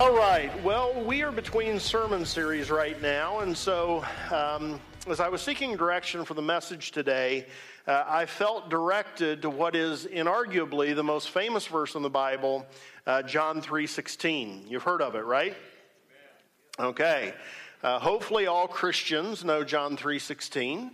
All 0.00 0.16
right. 0.16 0.50
Well, 0.64 0.98
we 1.04 1.22
are 1.24 1.30
between 1.30 1.78
sermon 1.78 2.24
series 2.24 2.70
right 2.70 3.00
now, 3.02 3.40
and 3.40 3.54
so 3.54 4.02
um, 4.30 4.80
as 5.06 5.20
I 5.20 5.28
was 5.28 5.42
seeking 5.42 5.76
direction 5.76 6.24
for 6.24 6.32
the 6.32 6.40
message 6.40 6.92
today, 6.92 7.46
uh, 7.86 8.04
I 8.08 8.24
felt 8.24 8.70
directed 8.70 9.42
to 9.42 9.50
what 9.50 9.76
is 9.76 10.06
inarguably 10.06 10.96
the 10.96 11.04
most 11.04 11.28
famous 11.28 11.66
verse 11.66 11.96
in 11.96 12.00
the 12.02 12.08
Bible, 12.08 12.66
uh, 13.06 13.24
John 13.24 13.60
three 13.60 13.86
sixteen. 13.86 14.64
You've 14.66 14.84
heard 14.84 15.02
of 15.02 15.16
it, 15.16 15.24
right? 15.26 15.54
Okay. 16.78 17.34
Uh, 17.82 17.98
hopefully, 17.98 18.46
all 18.46 18.68
Christians 18.68 19.44
know 19.44 19.62
John 19.64 19.98
three 19.98 20.18
sixteen. 20.18 20.92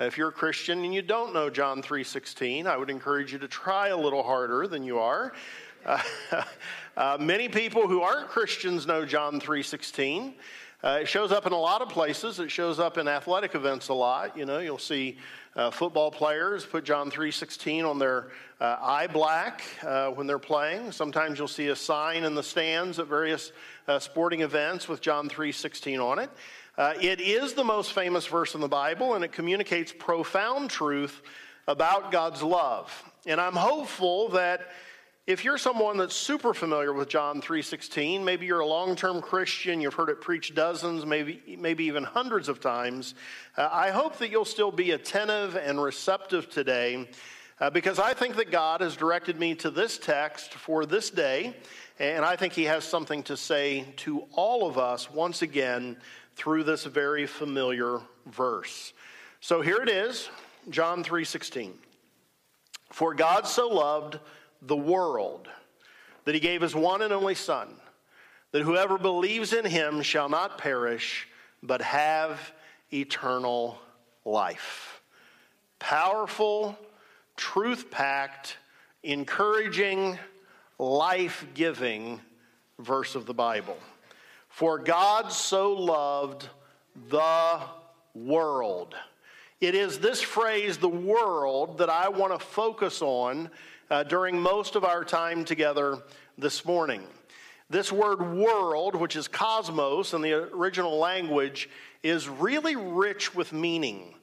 Uh, 0.00 0.04
if 0.04 0.18
you're 0.18 0.30
a 0.30 0.32
Christian 0.32 0.84
and 0.84 0.92
you 0.92 1.02
don't 1.02 1.32
know 1.32 1.48
John 1.48 1.80
three 1.80 2.02
sixteen, 2.02 2.66
I 2.66 2.76
would 2.76 2.90
encourage 2.90 3.32
you 3.32 3.38
to 3.38 3.48
try 3.48 3.88
a 3.88 3.96
little 3.96 4.24
harder 4.24 4.66
than 4.66 4.82
you 4.82 4.98
are. 4.98 5.32
Uh, 6.98 7.16
many 7.20 7.48
people 7.48 7.86
who 7.86 8.02
aren't 8.02 8.26
Christians 8.26 8.84
know 8.84 9.06
John 9.06 9.40
3.16. 9.40 10.34
Uh, 10.82 10.98
it 11.02 11.06
shows 11.06 11.30
up 11.30 11.46
in 11.46 11.52
a 11.52 11.56
lot 11.56 11.80
of 11.80 11.88
places. 11.88 12.40
It 12.40 12.50
shows 12.50 12.80
up 12.80 12.98
in 12.98 13.06
athletic 13.06 13.54
events 13.54 13.88
a 13.88 13.94
lot. 13.94 14.36
You 14.36 14.46
know, 14.46 14.58
you'll 14.58 14.78
see 14.78 15.16
uh, 15.54 15.70
football 15.70 16.10
players 16.10 16.66
put 16.66 16.82
John 16.82 17.08
3.16 17.08 17.88
on 17.88 18.00
their 18.00 18.32
uh, 18.60 18.78
eye 18.80 19.06
black 19.06 19.62
uh, 19.84 20.08
when 20.08 20.26
they're 20.26 20.40
playing. 20.40 20.90
Sometimes 20.90 21.38
you'll 21.38 21.46
see 21.46 21.68
a 21.68 21.76
sign 21.76 22.24
in 22.24 22.34
the 22.34 22.42
stands 22.42 22.98
at 22.98 23.06
various 23.06 23.52
sporting 24.00 24.40
events 24.40 24.88
with 24.88 25.00
John 25.00 25.28
3.16 25.28 26.04
on 26.04 26.18
it. 26.18 26.30
it 27.00 27.20
is 27.20 27.52
the 27.52 27.62
most 27.62 27.92
famous 27.92 28.26
verse 28.26 28.56
in 28.56 28.60
the 28.60 28.66
Bible, 28.66 29.14
and 29.14 29.24
it 29.24 29.30
communicates 29.30 29.94
profound 29.96 30.68
truth 30.68 31.22
about 31.68 32.10
God's 32.10 32.42
love. 32.42 33.04
And 33.24 33.40
I'm 33.40 33.54
hopeful 33.54 34.30
that 34.30 34.62
if 35.28 35.44
you're 35.44 35.58
someone 35.58 35.98
that's 35.98 36.16
super 36.16 36.54
familiar 36.54 36.94
with 36.94 37.10
John 37.10 37.42
3:16, 37.42 38.24
maybe 38.24 38.46
you're 38.46 38.60
a 38.60 38.66
long-term 38.66 39.20
Christian, 39.20 39.78
you've 39.78 39.92
heard 39.92 40.08
it 40.08 40.22
preached 40.22 40.54
dozens, 40.54 41.04
maybe 41.04 41.42
maybe 41.58 41.84
even 41.84 42.02
hundreds 42.02 42.48
of 42.48 42.60
times, 42.60 43.14
uh, 43.58 43.68
I 43.70 43.90
hope 43.90 44.16
that 44.18 44.30
you'll 44.30 44.46
still 44.46 44.72
be 44.72 44.92
attentive 44.92 45.54
and 45.54 45.82
receptive 45.82 46.48
today. 46.48 47.10
Uh, 47.60 47.68
because 47.68 47.98
I 47.98 48.14
think 48.14 48.36
that 48.36 48.50
God 48.50 48.80
has 48.80 48.96
directed 48.96 49.38
me 49.38 49.54
to 49.56 49.70
this 49.70 49.98
text 49.98 50.54
for 50.54 50.86
this 50.86 51.10
day, 51.10 51.54
and 51.98 52.24
I 52.24 52.36
think 52.36 52.54
He 52.54 52.64
has 52.64 52.84
something 52.84 53.22
to 53.24 53.36
say 53.36 53.84
to 53.98 54.20
all 54.32 54.66
of 54.66 54.78
us 54.78 55.10
once 55.10 55.42
again 55.42 55.98
through 56.36 56.62
this 56.62 56.84
very 56.84 57.26
familiar 57.26 58.00
verse. 58.24 58.94
So 59.40 59.60
here 59.60 59.82
it 59.82 59.90
is, 59.90 60.30
John 60.70 61.04
3:16. 61.04 61.74
For 62.90 63.12
God 63.12 63.46
so 63.46 63.68
loved 63.68 64.18
the 64.62 64.76
world, 64.76 65.48
that 66.24 66.34
he 66.34 66.40
gave 66.40 66.60
his 66.62 66.74
one 66.74 67.02
and 67.02 67.12
only 67.12 67.34
Son, 67.34 67.68
that 68.52 68.62
whoever 68.62 68.98
believes 68.98 69.52
in 69.52 69.64
him 69.64 70.02
shall 70.02 70.28
not 70.28 70.58
perish, 70.58 71.28
but 71.62 71.80
have 71.82 72.52
eternal 72.92 73.78
life. 74.24 75.00
Powerful, 75.78 76.78
truth 77.36 77.90
packed, 77.90 78.56
encouraging, 79.02 80.18
life 80.78 81.46
giving 81.54 82.20
verse 82.78 83.14
of 83.14 83.26
the 83.26 83.34
Bible. 83.34 83.76
For 84.48 84.78
God 84.78 85.32
so 85.32 85.72
loved 85.72 86.48
the 87.10 87.60
world. 88.14 88.94
It 89.60 89.74
is 89.74 89.98
this 89.98 90.20
phrase, 90.20 90.78
the 90.78 90.88
world, 90.88 91.78
that 91.78 91.90
I 91.90 92.08
want 92.08 92.32
to 92.32 92.44
focus 92.44 93.02
on 93.02 93.50
uh, 93.90 94.02
during 94.02 94.38
most 94.38 94.76
of 94.76 94.84
our 94.84 95.04
time 95.04 95.44
together 95.44 95.98
this 96.36 96.64
morning. 96.64 97.02
This 97.70 97.92
word 97.92 98.34
world, 98.34 98.94
which 98.94 99.16
is 99.16 99.28
cosmos 99.28 100.14
in 100.14 100.22
the 100.22 100.32
original 100.32 100.98
language, 100.98 101.68
is 102.02 102.28
really 102.28 102.76
rich 102.76 103.34
with 103.34 103.52
meaning. 103.52 104.14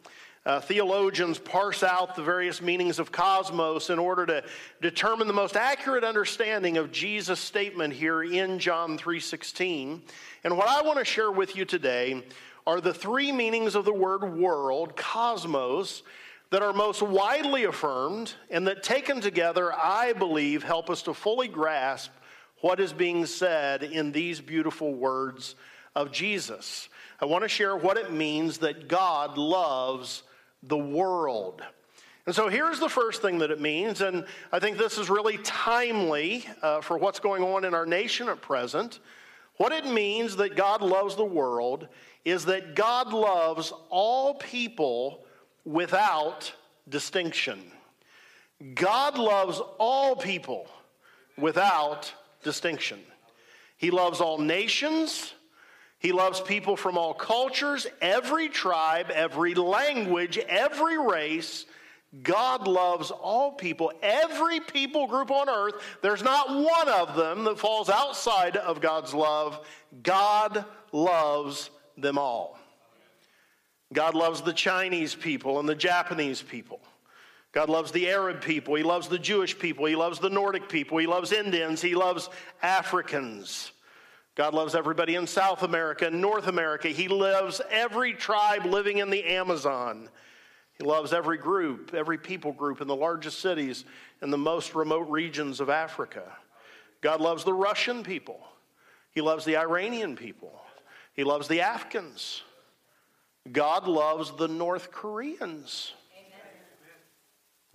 Uh, 0.45 0.59
theologians 0.59 1.39
parse 1.39 1.81
out 1.81 2.15
the 2.15 2.21
various 2.21 2.61
meanings 2.61 2.99
of 2.99 3.11
cosmos 3.11 3.89
in 3.89 3.97
order 3.97 4.27
to 4.27 4.43
determine 4.81 5.25
the 5.25 5.33
most 5.33 5.55
accurate 5.55 6.03
understanding 6.03 6.77
of 6.77 6.91
Jesus' 6.91 7.39
statement 7.39 7.93
here 7.93 8.21
in 8.21 8.59
John 8.59 8.97
3:16. 8.97 10.03
And 10.43 10.55
what 10.55 10.67
I 10.67 10.83
want 10.83 10.99
to 10.99 11.05
share 11.05 11.31
with 11.31 11.55
you 11.55 11.65
today 11.65 12.23
are 12.67 12.79
the 12.79 12.93
three 12.93 13.31
meanings 13.31 13.73
of 13.73 13.85
the 13.85 13.93
word 13.93 14.37
world, 14.37 14.95
cosmos, 14.95 16.03
that 16.51 16.61
are 16.61 16.73
most 16.73 17.01
widely 17.01 17.63
affirmed 17.65 18.33
and 18.49 18.67
that 18.67 18.83
taken 18.83 19.21
together, 19.21 19.73
I 19.73 20.13
believe, 20.13 20.63
help 20.63 20.89
us 20.89 21.01
to 21.03 21.13
fully 21.13 21.47
grasp 21.47 22.11
what 22.61 22.79
is 22.79 22.93
being 22.93 23.25
said 23.25 23.83
in 23.83 24.11
these 24.11 24.41
beautiful 24.41 24.93
words 24.93 25.55
of 25.95 26.11
Jesus. 26.11 26.89
I 27.19 27.25
want 27.25 27.43
to 27.43 27.49
share 27.49 27.75
what 27.75 27.97
it 27.97 28.11
means 28.11 28.59
that 28.59 28.87
God 28.87 29.37
loves 29.37 30.23
the 30.63 30.77
world. 30.77 31.61
And 32.25 32.33
so 32.33 32.49
here's 32.49 32.79
the 32.79 32.89
first 32.89 33.21
thing 33.21 33.39
that 33.39 33.51
it 33.51 33.61
means, 33.61 34.01
and 34.01 34.25
I 34.51 34.59
think 34.59 34.77
this 34.77 34.97
is 34.97 35.09
really 35.09 35.37
timely 35.37 36.45
uh, 36.61 36.81
for 36.81 36.97
what's 36.97 37.19
going 37.19 37.43
on 37.43 37.65
in 37.65 37.73
our 37.73 37.85
nation 37.85 38.29
at 38.29 38.41
present. 38.41 38.99
What 39.57 39.71
it 39.71 39.85
means 39.85 40.35
that 40.37 40.55
God 40.55 40.81
loves 40.81 41.15
the 41.15 41.25
world 41.25 41.87
is 42.25 42.45
that 42.45 42.75
God 42.75 43.13
loves 43.13 43.71
all 43.89 44.33
people 44.33 45.24
without 45.65 46.53
distinction. 46.87 47.59
God 48.73 49.17
loves 49.17 49.59
all 49.79 50.15
people 50.15 50.67
without 51.37 52.13
distinction. 52.43 52.99
He 53.77 53.91
loves 53.91 54.21
all 54.21 54.37
nations. 54.37 55.33
He 55.99 56.11
loves 56.11 56.39
people 56.39 56.77
from 56.77 56.97
all 56.97 57.13
cultures, 57.13 57.87
every 58.01 58.47
tribe, 58.47 59.09
every 59.11 59.55
language, 59.55 60.37
every 60.37 60.97
race. 60.99 61.65
God 62.21 62.67
loves 62.67 63.11
all 63.11 63.51
people, 63.53 63.91
every 64.01 64.59
people 64.59 65.07
group 65.07 65.31
on 65.31 65.49
earth. 65.49 65.75
There's 66.01 66.23
not 66.23 66.49
one 66.49 66.87
of 66.87 67.15
them 67.15 67.43
that 67.45 67.59
falls 67.59 67.89
outside 67.89 68.55
of 68.55 68.81
God's 68.81 69.13
love. 69.13 69.65
God 70.03 70.63
loves 70.91 71.71
them 71.97 72.17
all. 72.17 72.57
God 73.95 74.13
loves 74.13 74.41
the 74.41 74.53
Chinese 74.53 75.15
people 75.15 75.59
and 75.59 75.67
the 75.67 75.73
Japanese 75.73 76.41
people. 76.41 76.81
God 77.53 77.69
loves 77.69 77.93
the 77.93 78.09
Arab 78.09 78.41
people. 78.41 78.75
He 78.75 78.83
loves 78.83 79.07
the 79.07 79.17
Jewish 79.17 79.57
people. 79.57 79.85
He 79.85 79.95
loves 79.95 80.19
the 80.19 80.29
Nordic 80.29 80.67
people. 80.67 80.97
He 80.97 81.07
loves 81.07 81.31
Indians. 81.31 81.81
He 81.81 81.95
loves 81.95 82.29
Africans. 82.61 83.71
God 84.35 84.53
loves 84.53 84.75
everybody 84.75 85.15
in 85.15 85.25
South 85.25 85.63
America 85.63 86.07
and 86.07 86.19
North 86.19 86.47
America. 86.47 86.89
He 86.89 87.07
loves 87.07 87.61
every 87.71 88.13
tribe 88.13 88.65
living 88.65 88.97
in 88.97 89.09
the 89.09 89.23
Amazon. 89.23 90.09
He 90.77 90.83
loves 90.83 91.13
every 91.13 91.37
group, 91.37 91.93
every 91.93 92.17
people 92.17 92.51
group 92.51 92.81
in 92.81 92.89
the 92.89 92.95
largest 92.95 93.39
cities 93.39 93.85
and 94.19 94.33
the 94.33 94.37
most 94.37 94.75
remote 94.75 95.09
regions 95.09 95.61
of 95.61 95.69
Africa. 95.69 96.23
God 96.99 97.21
loves 97.21 97.45
the 97.45 97.53
Russian 97.53 98.03
people. 98.03 98.41
He 99.11 99.21
loves 99.21 99.45
the 99.45 99.55
Iranian 99.55 100.17
people. 100.17 100.59
He 101.13 101.23
loves 101.23 101.47
the 101.47 101.61
Afghans. 101.61 102.41
God 103.51 103.87
loves 103.87 104.31
the 104.31 104.47
North 104.47 104.91
Koreans. 104.91 105.93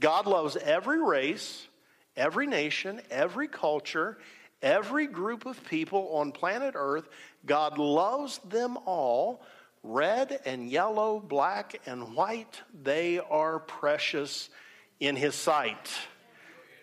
God 0.01 0.27
loves 0.27 0.57
every 0.57 1.03
race, 1.03 1.69
every 2.17 2.47
nation, 2.47 3.01
every 3.11 3.47
culture, 3.47 4.19
every 4.63 5.07
group 5.07 5.47
of 5.47 5.63
people 5.67 6.17
on 6.17 6.33
planet 6.33 6.75
Earth. 6.77 7.09
God 7.45 7.79
loves 7.79 8.39
them 8.49 8.79
all. 8.87 9.43
Red 9.83 10.41
and 10.45 10.69
yellow, 10.69 11.21
black 11.21 11.81
and 11.87 12.15
white, 12.15 12.61
they 12.83 13.19
are 13.19 13.61
precious 13.61 14.51
in 14.99 15.17
His 15.17 15.35
sight. 15.35 15.91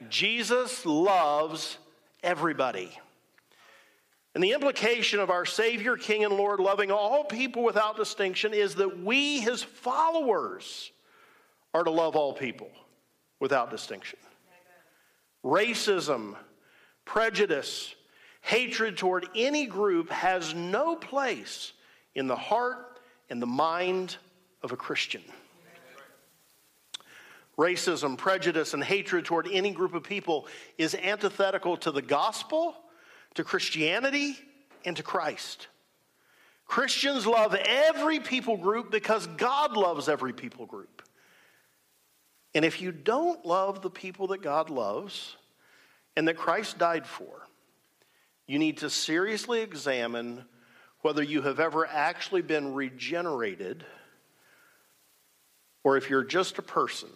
Jesus 0.10 0.86
loves 0.86 1.78
everybody. 2.24 2.92
And 4.38 4.44
the 4.44 4.52
implication 4.52 5.20
of 5.20 5.32
our 5.32 5.48
Savior, 5.48 5.98
King, 5.98 6.24
and 6.24 6.32
Lord 6.32 6.60
loving 6.60 6.92
all 6.92 7.24
people 7.24 7.64
without 7.64 7.98
distinction 7.98 8.54
is 8.54 8.76
that 8.76 9.00
we, 9.04 9.40
his 9.40 9.64
followers, 9.64 10.92
are 11.74 11.84
to 11.84 11.90
love 11.90 12.16
all 12.16 12.34
people 12.34 12.70
without 13.40 13.72
distinction. 13.72 14.20
Racism, 15.44 16.36
prejudice, 17.04 17.96
hatred 18.42 18.96
toward 18.96 19.28
any 19.36 19.66
group 19.66 20.12
has 20.12 20.54
no 20.54 20.96
place 20.96 21.74
in 22.14 22.28
the 22.28 22.36
heart 22.36 23.00
and 23.32 23.42
the 23.42 23.48
mind 23.48 24.18
of 24.62 24.72
a 24.72 24.78
Christian. 24.78 25.24
Racism, 27.58 28.16
prejudice, 28.16 28.76
and 28.76 28.84
hatred 28.84 29.26
toward 29.26 29.48
any 29.52 29.72
group 29.72 29.96
of 29.96 30.04
people 30.04 30.46
is 30.78 30.94
antithetical 30.94 31.76
to 31.78 31.90
the 31.90 32.04
gospel 32.04 32.76
to 33.38 33.44
Christianity 33.44 34.36
and 34.84 34.98
to 34.98 35.04
Christ. 35.04 35.68
Christians 36.66 37.26
love 37.26 37.56
every 37.56 38.20
people 38.20 38.58
group 38.58 38.92
because 38.92 39.26
God 39.26 39.78
loves 39.78 40.10
every 40.10 40.34
people 40.34 40.66
group. 40.66 41.02
And 42.54 42.66
if 42.66 42.82
you 42.82 42.92
don't 42.92 43.46
love 43.46 43.82
the 43.82 43.90
people 43.90 44.28
that 44.28 44.42
God 44.42 44.70
loves 44.70 45.38
and 46.16 46.28
that 46.28 46.36
Christ 46.36 46.78
died 46.78 47.08
for, 47.08 47.48
You 48.48 48.60
need 48.60 48.78
to 48.78 48.90
seriously 48.90 49.62
examine 49.62 50.46
whether 51.02 51.22
you 51.22 51.42
have 51.42 51.60
ever 51.60 51.86
actually 51.86 52.42
been 52.42 52.74
regenerated 52.74 53.86
or 55.84 55.98
if 55.98 56.10
you're 56.10 56.24
just 56.24 56.58
a 56.58 56.62
person 56.62 57.10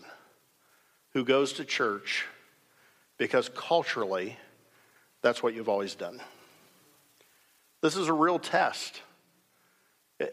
who 1.14 1.24
goes 1.24 1.54
to 1.54 1.66
church 1.66 2.26
because 3.18 3.50
culturally 3.56 4.38
that's 5.22 5.44
what 5.44 5.54
you've 5.54 5.70
always 5.70 5.96
done. 5.96 6.22
This 7.82 7.96
is 7.96 8.08
a 8.08 8.14
real 8.14 8.40
test 8.40 9.02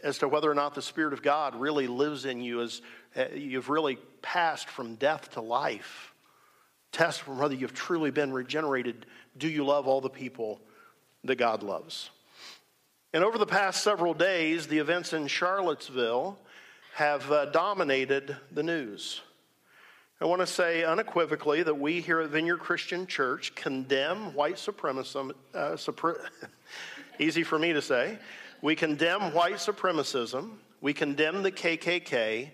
as 0.02 0.18
to 0.18 0.28
whether 0.28 0.50
or 0.50 0.54
not 0.54 0.74
the 0.74 0.82
Spirit 0.82 1.12
of 1.12 1.22
God 1.22 1.56
really 1.56 1.86
lives 1.86 2.24
in 2.24 2.40
you 2.40 2.60
as 2.60 2.82
uh, 3.16 3.24
you've 3.34 3.70
really 3.70 3.96
passed 4.22 4.68
from 4.68 4.96
death 4.96 5.30
to 5.32 5.40
life. 5.40 6.12
Test 6.92 7.22
from 7.22 7.38
whether 7.38 7.54
you've 7.54 7.74
truly 7.74 8.10
been 8.10 8.32
regenerated. 8.32 9.06
Do 9.36 9.48
you 9.48 9.64
love 9.64 9.86
all 9.86 10.00
the 10.00 10.10
people 10.10 10.60
that 11.24 11.36
God 11.36 11.62
loves? 11.62 12.10
And 13.14 13.24
over 13.24 13.38
the 13.38 13.46
past 13.46 13.82
several 13.82 14.14
days, 14.14 14.66
the 14.66 14.78
events 14.78 15.12
in 15.12 15.26
Charlottesville 15.26 16.38
have 16.94 17.30
uh, 17.30 17.46
dominated 17.46 18.36
the 18.52 18.62
news. 18.62 19.22
I 20.20 20.24
want 20.24 20.40
to 20.40 20.48
say 20.48 20.82
unequivocally 20.82 21.62
that 21.62 21.78
we 21.78 22.00
here 22.00 22.18
at 22.18 22.30
Vineyard 22.30 22.56
Christian 22.56 23.06
Church 23.06 23.54
condemn 23.54 24.34
white 24.34 24.56
supremacism. 24.56 25.30
Uh, 25.54 25.70
supre- 25.72 26.18
easy 27.20 27.44
for 27.44 27.56
me 27.56 27.72
to 27.72 27.80
say. 27.80 28.18
We 28.60 28.74
condemn 28.74 29.32
white 29.32 29.58
supremacism. 29.58 30.54
We 30.80 30.92
condemn 30.92 31.44
the 31.44 31.52
KKK. 31.52 32.50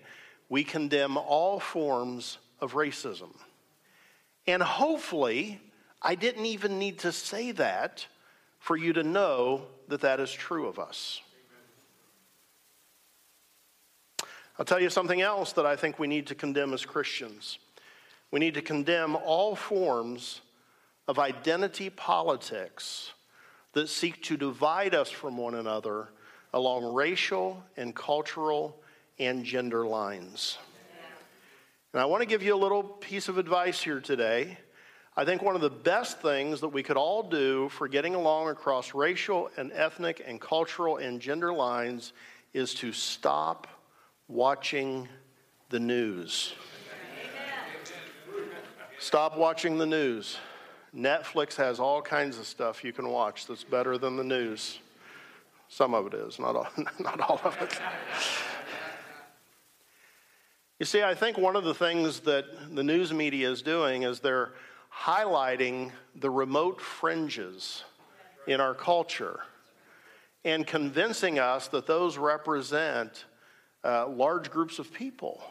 We 0.47 0.63
condemn 0.63 1.17
all 1.17 1.59
forms 1.59 2.37
of 2.61 2.73
racism. 2.73 3.35
And 4.45 4.61
hopefully, 4.61 5.59
I 6.03 6.13
didn't 6.13 6.45
even 6.45 6.77
need 6.77 6.99
to 6.99 7.11
say 7.11 7.51
that 7.53 8.05
for 8.59 8.77
you 8.77 8.93
to 8.93 9.01
know 9.01 9.63
that 9.87 10.01
that 10.01 10.19
is 10.19 10.31
true 10.31 10.67
of 10.67 10.77
us. 10.77 11.19
I'll 14.57 14.65
tell 14.65 14.79
you 14.79 14.89
something 14.89 15.21
else 15.21 15.51
that 15.53 15.65
I 15.65 15.75
think 15.75 15.99
we 15.99 16.07
need 16.07 16.27
to 16.27 16.35
condemn 16.35 16.73
as 16.73 16.85
Christians. 16.85 17.59
We 18.31 18.39
need 18.39 18.53
to 18.53 18.61
condemn 18.61 19.15
all 19.15 19.55
forms 19.55 20.41
of 21.07 21.19
identity 21.19 21.89
politics 21.89 23.11
that 23.73 23.89
seek 23.89 24.23
to 24.23 24.37
divide 24.37 24.95
us 24.95 25.09
from 25.09 25.37
one 25.37 25.55
another 25.55 26.07
along 26.53 26.93
racial 26.93 27.61
and 27.75 27.93
cultural 27.93 28.77
and 29.19 29.43
gender 29.43 29.85
lines. 29.85 30.57
And 31.93 32.01
I 32.01 32.05
want 32.05 32.21
to 32.21 32.25
give 32.25 32.41
you 32.41 32.55
a 32.55 32.57
little 32.57 32.83
piece 32.83 33.27
of 33.27 33.37
advice 33.37 33.81
here 33.81 33.99
today. 33.99 34.57
I 35.17 35.25
think 35.25 35.41
one 35.41 35.55
of 35.55 35.61
the 35.61 35.69
best 35.69 36.21
things 36.21 36.61
that 36.61 36.69
we 36.69 36.83
could 36.83 36.97
all 36.97 37.23
do 37.23 37.69
for 37.69 37.87
getting 37.87 38.15
along 38.15 38.49
across 38.49 38.93
racial 38.93 39.49
and 39.57 39.71
ethnic 39.73 40.21
and 40.25 40.39
cultural 40.39 40.97
and 40.97 41.21
gender 41.21 41.53
lines 41.53 42.13
is 42.53 42.73
to 42.75 42.91
stop 42.91 43.67
watching 44.27 45.07
the 45.69 45.79
news. 45.79 46.53
Stop 48.99 49.37
watching 49.37 49.77
the 49.77 49.85
news. 49.85 50.37
Netflix 50.95 51.55
has 51.55 51.79
all 51.79 52.01
kinds 52.01 52.39
of 52.39 52.47
stuff 52.47 52.83
you 52.83 52.93
can 52.93 53.09
watch 53.09 53.45
that's 53.45 53.63
better 53.63 53.97
than 53.97 54.15
the 54.15 54.23
news. 54.23 54.79
Some 55.67 55.93
of 55.93 56.07
it 56.07 56.13
is, 56.13 56.39
not 56.39 56.55
all, 56.55 56.67
not 56.99 57.19
all 57.19 57.41
of 57.43 57.57
it. 57.61 57.79
You 60.79 60.85
see, 60.85 61.03
I 61.03 61.15
think 61.15 61.37
one 61.37 61.55
of 61.55 61.63
the 61.63 61.73
things 61.73 62.21
that 62.21 62.45
the 62.73 62.83
news 62.83 63.13
media 63.13 63.49
is 63.49 63.61
doing 63.61 64.03
is 64.03 64.19
they're 64.19 64.53
highlighting 64.93 65.91
the 66.15 66.29
remote 66.29 66.81
fringes 66.81 67.83
in 68.47 68.61
our 68.61 68.73
culture 68.73 69.39
and 70.43 70.65
convincing 70.65 71.39
us 71.39 71.67
that 71.69 71.87
those 71.87 72.17
represent 72.17 73.25
uh, 73.85 74.07
large 74.07 74.49
groups 74.49 74.79
of 74.79 74.91
people, 74.91 75.43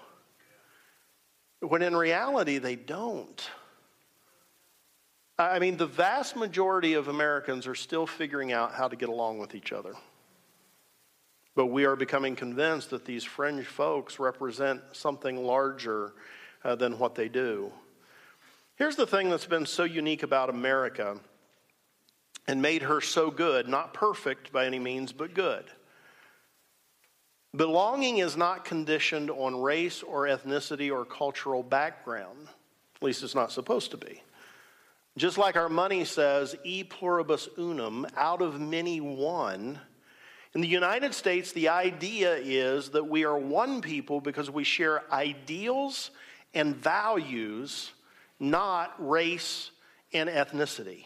when 1.60 1.82
in 1.82 1.96
reality 1.96 2.58
they 2.58 2.74
don't. 2.74 3.48
I 5.38 5.58
mean, 5.58 5.76
the 5.76 5.86
vast 5.86 6.36
majority 6.36 6.94
of 6.94 7.08
Americans 7.08 7.66
are 7.66 7.74
still 7.74 8.06
figuring 8.06 8.52
out 8.52 8.72
how 8.72 8.88
to 8.88 8.96
get 8.96 9.08
along 9.08 9.38
with 9.38 9.54
each 9.54 9.72
other. 9.72 9.94
But 11.56 11.66
we 11.66 11.84
are 11.84 11.96
becoming 11.96 12.34
convinced 12.34 12.90
that 12.90 13.04
these 13.04 13.22
fringe 13.24 13.66
folks 13.66 14.18
represent 14.18 14.80
something 14.92 15.44
larger 15.44 16.14
uh, 16.64 16.74
than 16.74 16.98
what 16.98 17.14
they 17.14 17.28
do. 17.28 17.72
Here's 18.76 18.96
the 18.96 19.06
thing 19.06 19.30
that's 19.30 19.46
been 19.46 19.66
so 19.66 19.84
unique 19.84 20.24
about 20.24 20.50
America 20.50 21.18
and 22.48 22.60
made 22.60 22.82
her 22.82 23.00
so 23.00 23.30
good, 23.30 23.68
not 23.68 23.94
perfect 23.94 24.52
by 24.52 24.66
any 24.66 24.80
means, 24.80 25.12
but 25.12 25.34
good. 25.34 25.64
Belonging 27.56 28.18
is 28.18 28.36
not 28.36 28.64
conditioned 28.64 29.30
on 29.30 29.60
race 29.60 30.02
or 30.02 30.26
ethnicity 30.26 30.90
or 30.90 31.04
cultural 31.04 31.62
background. 31.62 32.48
At 32.96 33.02
least 33.02 33.22
it's 33.22 33.34
not 33.34 33.52
supposed 33.52 33.92
to 33.92 33.96
be. 33.96 34.22
Just 35.16 35.38
like 35.38 35.54
our 35.54 35.68
money 35.68 36.04
says, 36.04 36.56
e 36.64 36.82
pluribus 36.82 37.48
unum, 37.56 38.06
out 38.16 38.42
of 38.42 38.60
many 38.60 39.00
one. 39.00 39.78
In 40.54 40.60
the 40.60 40.68
United 40.68 41.14
States, 41.14 41.52
the 41.52 41.68
idea 41.68 42.34
is 42.36 42.90
that 42.90 43.04
we 43.04 43.24
are 43.24 43.38
one 43.38 43.80
people 43.80 44.20
because 44.20 44.50
we 44.50 44.64
share 44.64 45.02
ideals 45.12 46.10
and 46.54 46.74
values, 46.74 47.92
not 48.40 48.94
race 48.98 49.70
and 50.12 50.28
ethnicity. 50.28 51.04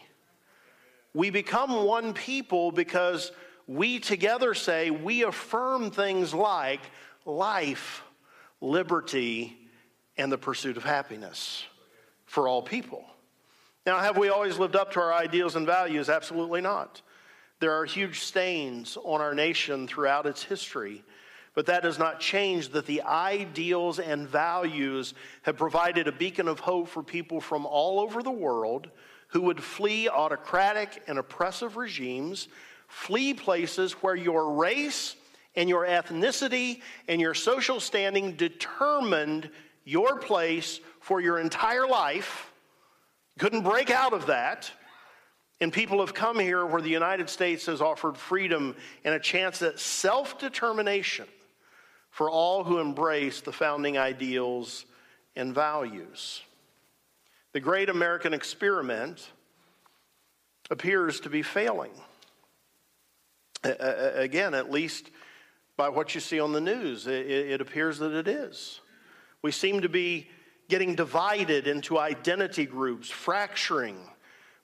We 1.13 1.29
become 1.29 1.85
one 1.85 2.13
people 2.13 2.71
because 2.71 3.31
we 3.69 3.99
together 3.99 4.55
say 4.55 4.89
we 4.89 5.21
affirm 5.21 5.91
things 5.91 6.33
like 6.33 6.81
life, 7.23 8.01
liberty, 8.61 9.55
and 10.17 10.31
the 10.31 10.39
pursuit 10.39 10.75
of 10.75 10.83
happiness 10.83 11.63
for 12.25 12.47
all 12.47 12.63
people. 12.63 13.05
Now, 13.85 13.99
have 13.99 14.17
we 14.17 14.29
always 14.29 14.57
lived 14.57 14.75
up 14.75 14.93
to 14.93 14.99
our 14.99 15.13
ideals 15.13 15.55
and 15.55 15.67
values? 15.67 16.09
Absolutely 16.09 16.61
not. 16.61 17.03
There 17.59 17.73
are 17.73 17.85
huge 17.85 18.21
stains 18.21 18.97
on 19.03 19.21
our 19.21 19.35
nation 19.35 19.87
throughout 19.87 20.25
its 20.25 20.41
history, 20.41 21.03
but 21.53 21.67
that 21.67 21.83
does 21.83 21.99
not 21.99 22.19
change 22.19 22.69
that 22.69 22.87
the 22.87 23.03
ideals 23.03 23.99
and 23.99 24.27
values 24.27 25.13
have 25.43 25.57
provided 25.57 26.07
a 26.07 26.11
beacon 26.11 26.47
of 26.47 26.59
hope 26.59 26.87
for 26.87 27.03
people 27.03 27.39
from 27.39 27.67
all 27.67 27.99
over 27.99 28.23
the 28.23 28.31
world 28.31 28.89
who 29.27 29.41
would 29.41 29.63
flee 29.63 30.09
autocratic 30.09 31.03
and 31.07 31.19
oppressive 31.19 31.77
regimes, 31.77 32.47
flee 32.89 33.33
places 33.33 33.93
where 33.93 34.15
your 34.15 34.53
race 34.53 35.15
and 35.55 35.69
your 35.69 35.85
ethnicity 35.85 36.81
and 37.07 37.21
your 37.21 37.33
social 37.33 37.79
standing 37.79 38.35
determined 38.35 39.49
your 39.85 40.17
place 40.17 40.81
for 40.99 41.21
your 41.21 41.39
entire 41.39 41.87
life 41.87 42.51
couldn't 43.39 43.61
break 43.61 43.89
out 43.89 44.13
of 44.13 44.25
that. 44.27 44.69
And 45.61 45.73
people 45.73 45.99
have 45.99 46.13
come 46.13 46.39
here 46.39 46.65
where 46.65 46.81
the 46.81 46.89
United 46.89 47.29
States 47.29 47.65
has 47.65 47.81
offered 47.81 48.17
freedom 48.17 48.75
and 49.03 49.15
a 49.15 49.19
chance 49.19 49.61
at 49.61 49.79
self 49.79 50.37
determination 50.39 51.25
for 52.11 52.29
all 52.29 52.63
who 52.63 52.79
embrace 52.79 53.41
the 53.41 53.51
founding 53.51 53.97
ideals 53.97 54.85
and 55.35 55.53
values. 55.53 56.41
The 57.53 57.59
great 57.59 57.89
American 57.89 58.33
experiment 58.33 59.31
appears 60.69 61.19
to 61.21 61.29
be 61.29 61.41
failing. 61.41 61.91
Again, 63.63 64.53
at 64.53 64.71
least 64.71 65.11
by 65.75 65.89
what 65.89 66.15
you 66.15 66.21
see 66.21 66.39
on 66.39 66.51
the 66.51 66.61
news, 66.61 67.07
it 67.07 67.61
appears 67.61 67.99
that 67.99 68.13
it 68.13 68.27
is. 68.27 68.81
We 69.41 69.51
seem 69.51 69.81
to 69.81 69.89
be 69.89 70.29
getting 70.67 70.95
divided 70.95 71.67
into 71.67 71.97
identity 71.97 72.65
groups, 72.65 73.09
fracturing. 73.09 73.97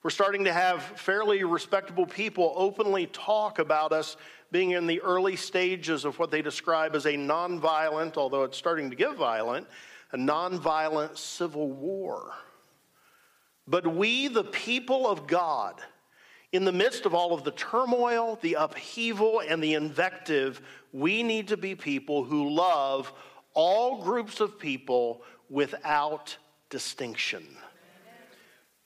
We're 0.04 0.12
starting 0.12 0.44
to 0.44 0.54
have 0.54 0.84
fairly 0.84 1.44
respectable 1.44 2.06
people 2.06 2.54
openly 2.56 3.08
talk 3.08 3.60
about 3.60 3.92
us 3.92 4.18
being 4.52 4.72
in 4.72 4.86
the 4.86 5.02
early 5.02 5.36
stages 5.36 6.06
of 6.06 6.20
what 6.20 6.30
they 6.32 6.42
describe 6.42 6.96
as 6.96 7.06
a 7.06 7.14
nonviolent, 7.14 8.16
although 8.16 8.44
it's 8.44 8.58
starting 8.58 8.90
to 8.92 8.96
get 8.96 9.16
violent, 9.16 9.68
a 10.12 10.18
nonviolent 10.18 11.18
civil 11.18 11.72
war. 11.72 12.34
But 13.68 13.88
we, 13.88 14.28
the 14.28 14.44
people 14.44 15.08
of 15.08 15.26
God, 15.26 15.82
in 16.56 16.64
the 16.64 16.72
midst 16.72 17.06
of 17.06 17.14
all 17.14 17.34
of 17.34 17.44
the 17.44 17.52
turmoil, 17.52 18.40
the 18.42 18.54
upheaval, 18.54 19.42
and 19.48 19.62
the 19.62 19.74
invective, 19.74 20.62
we 20.94 21.22
need 21.22 21.50
to 21.50 21.58
be 21.58 21.76
people 21.76 22.24
who 22.24 22.50
love 22.50 23.12
all 23.54 24.02
groups 24.02 24.40
of 24.40 24.58
people 24.58 25.22
without 25.50 26.38
distinction. 26.70 27.46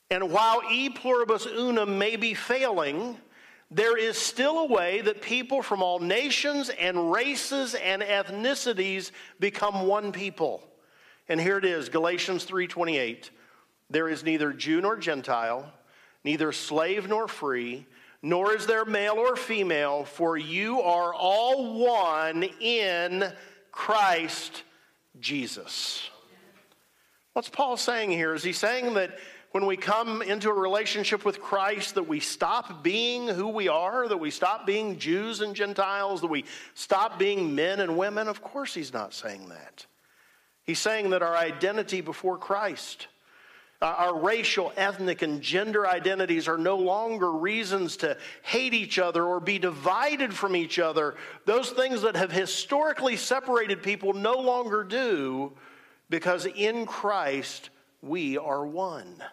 And 0.10 0.32
while 0.32 0.62
e 0.72 0.90
pluribus 0.90 1.46
unum 1.46 2.00
may 2.00 2.16
be 2.16 2.34
failing, 2.34 3.18
there 3.70 3.96
is 3.96 4.18
still 4.18 4.60
a 4.60 4.66
way 4.66 5.02
that 5.02 5.22
people 5.22 5.62
from 5.62 5.84
all 5.84 6.00
nations 6.00 6.70
and 6.70 7.12
races 7.12 7.76
and 7.76 8.02
ethnicities 8.02 9.12
become 9.40 9.86
one 9.86 10.12
people. 10.12 10.64
And 11.28 11.40
here 11.40 11.60
it 11.60 11.66
is, 11.66 11.90
Galatians 11.90 12.46
3:28. 12.46 13.30
There 13.92 14.10
is 14.10 14.24
neither 14.24 14.54
Jew 14.54 14.82
nor 14.82 14.98
Gentile, 14.98 15.72
neither 16.24 16.52
slave 16.52 17.08
nor 17.08 17.28
free, 17.28 17.86
nor 18.22 18.54
is 18.54 18.66
there 18.66 18.86
male 18.86 19.16
or 19.16 19.36
female, 19.36 20.04
for 20.04 20.38
you 20.38 20.82
are 20.82 21.14
all 21.14 21.80
one 21.80 22.44
in 22.60 23.32
Christ 23.72 24.64
Jesus. 25.20 26.10
What's 27.34 27.50
Paul 27.50 27.78
saying 27.78 28.12
here? 28.12 28.34
Is 28.34 28.44
he 28.44 28.52
saying 28.52 28.96
that 28.96 29.18
when 29.52 29.66
we 29.66 29.78
come 29.78 30.22
into 30.22 30.50
a 30.50 30.54
relationship 30.54 31.26
with 31.26 31.42
Christ 31.42 31.96
that 31.96 32.08
we 32.08 32.20
stop 32.20 32.84
being 32.84 33.28
who 33.28 33.48
we 33.48 33.68
are, 33.68 34.08
that 34.08 34.18
we 34.18 34.30
stop 34.30 34.68
being 34.68 35.00
Jews 35.00 35.42
and 35.42 35.56
Gentiles, 35.56 36.22
that 36.22 36.28
we 36.28 36.46
stop 36.74 37.18
being 37.18 37.56
men 37.56 37.80
and 37.80 37.98
women? 37.98 38.28
Of 38.28 38.42
course, 38.42 38.74
he's 38.74 38.94
not 38.94 39.14
saying 39.14 39.50
that. 39.50 39.86
He's 40.66 40.80
saying 40.80 41.10
that 41.12 41.24
our 41.24 41.36
identity 41.36 42.02
before 42.02 42.38
Christ, 42.38 43.08
uh, 43.82 43.96
our 43.98 44.20
racial, 44.20 44.74
ethnic, 44.76 45.22
and 45.22 45.42
gender 45.42 45.88
identities 45.88 46.50
are 46.50 46.58
no 46.58 46.76
longer 46.76 47.32
reasons 47.32 47.96
to 47.98 48.18
hate 48.42 48.74
each 48.74 49.00
other 49.00 49.24
or 49.24 49.40
be 49.40 49.58
divided 49.58 50.34
from 50.34 50.56
each 50.56 50.80
other. 50.80 51.16
Those 51.46 51.70
things 51.70 52.02
that 52.02 52.18
have 52.18 52.32
historically 52.32 53.16
separated 53.16 53.82
people 53.82 54.14
no 54.14 54.34
longer 54.34 54.84
do 54.84 55.54
because 56.10 56.46
in 56.46 56.86
Christ 56.86 57.70
we 58.02 58.38
are 58.38 58.66
one. 58.66 59.24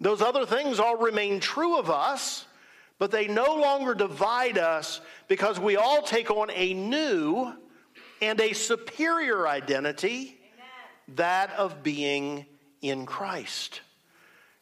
Those 0.00 0.22
other 0.22 0.46
things 0.46 0.78
all 0.78 0.96
remain 0.96 1.38
true 1.38 1.76
of 1.76 1.90
us, 1.90 2.46
but 2.98 3.10
they 3.10 3.28
no 3.28 3.56
longer 3.56 3.94
divide 3.94 4.56
us 4.56 5.02
because 5.26 5.60
we 5.60 5.76
all 5.76 6.00
take 6.00 6.30
on 6.30 6.50
a 6.54 6.72
new 6.72 7.52
and 8.22 8.40
a 8.40 8.54
superior 8.54 9.46
identity, 9.46 10.38
Amen. 10.54 11.16
that 11.16 11.50
of 11.50 11.82
being 11.82 12.46
in 12.82 13.06
Christ. 13.06 13.80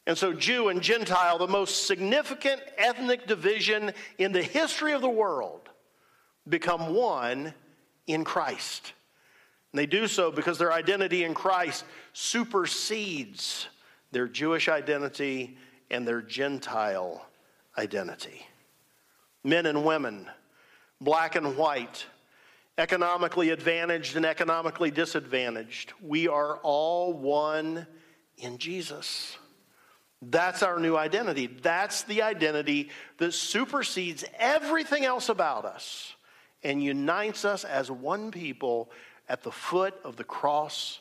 And 0.06 0.16
so, 0.16 0.32
Jew 0.32 0.68
and 0.68 0.80
Gentile, 0.80 1.38
the 1.38 1.48
most 1.48 1.86
significant 1.86 2.60
ethnic 2.78 3.26
division 3.26 3.92
in 4.18 4.32
the 4.32 4.42
history 4.42 4.92
of 4.92 5.02
the 5.02 5.08
world, 5.08 5.68
become 6.48 6.94
one 6.94 7.52
in 8.06 8.22
Christ. 8.22 8.92
And 9.72 9.78
they 9.78 9.86
do 9.86 10.06
so 10.06 10.30
because 10.30 10.58
their 10.58 10.72
identity 10.72 11.24
in 11.24 11.34
Christ 11.34 11.84
supersedes 12.12 13.66
their 14.12 14.28
Jewish 14.28 14.68
identity 14.68 15.56
and 15.90 16.06
their 16.06 16.22
Gentile 16.22 17.26
identity. 17.76 18.46
Men 19.42 19.66
and 19.66 19.84
women, 19.84 20.26
black 21.00 21.34
and 21.34 21.56
white, 21.56 22.06
economically 22.78 23.50
advantaged 23.50 24.16
and 24.16 24.24
economically 24.24 24.90
disadvantaged, 24.90 25.92
we 26.02 26.28
are 26.28 26.58
all 26.58 27.12
one 27.12 27.86
in 28.38 28.58
Jesus. 28.58 29.36
That's 30.22 30.62
our 30.62 30.78
new 30.78 30.96
identity. 30.96 31.46
That's 31.46 32.02
the 32.04 32.22
identity 32.22 32.90
that 33.18 33.32
supersedes 33.32 34.24
everything 34.38 35.04
else 35.04 35.28
about 35.28 35.64
us 35.64 36.14
and 36.62 36.82
unites 36.82 37.44
us 37.44 37.64
as 37.64 37.90
one 37.90 38.30
people 38.30 38.90
at 39.28 39.42
the 39.42 39.52
foot 39.52 39.94
of 40.04 40.16
the 40.16 40.24
cross 40.24 41.00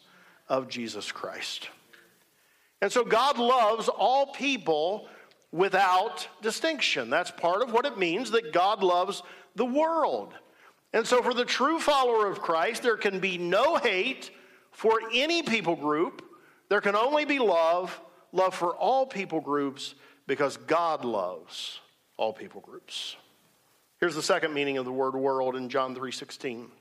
of 0.50 0.68
Jesus 0.68 1.12
Christ. 1.12 1.70
And 2.82 2.92
so 2.92 3.04
God 3.04 3.40
loves 3.40 3.88
all 3.88 4.28
people 4.28 5.08
without 5.52 6.28
distinction. 6.42 7.10
That's 7.10 7.32
part 7.32 7.62
of 7.62 7.72
what 7.72 7.86
it 7.86 7.98
means 7.98 8.32
that 8.32 8.52
God 8.52 8.84
loves 8.84 9.24
the 9.56 9.66
world. 9.66 10.34
And 10.94 11.08
so, 11.08 11.22
for 11.22 11.34
the 11.34 11.46
true 11.46 11.80
follower 11.80 12.28
of 12.28 12.42
Christ, 12.42 12.84
there 12.84 12.98
can 12.98 13.20
be 13.20 13.38
no 13.38 13.76
hate 13.76 14.32
for 14.72 15.00
any 15.14 15.44
people 15.44 15.76
group. 15.76 16.22
There 16.70 16.82
can 16.82 16.96
only 16.96 17.26
be 17.26 17.40
love, 17.40 18.00
love 18.32 18.56
for 18.56 18.76
all 18.76 19.06
people 19.06 19.42
groups, 19.42 19.96
because 20.28 20.58
God 20.58 21.06
loves 21.06 21.80
all 22.18 22.34
people 22.34 22.62
groups. 22.62 23.16
Here's 24.00 24.16
the 24.16 24.24
second 24.24 24.54
meaning 24.54 24.78
of 24.78 24.86
the 24.86 24.92
word 24.92 25.16
world 25.16 25.56
in 25.56 25.70
John 25.70 25.96
3:16. 25.96 26.72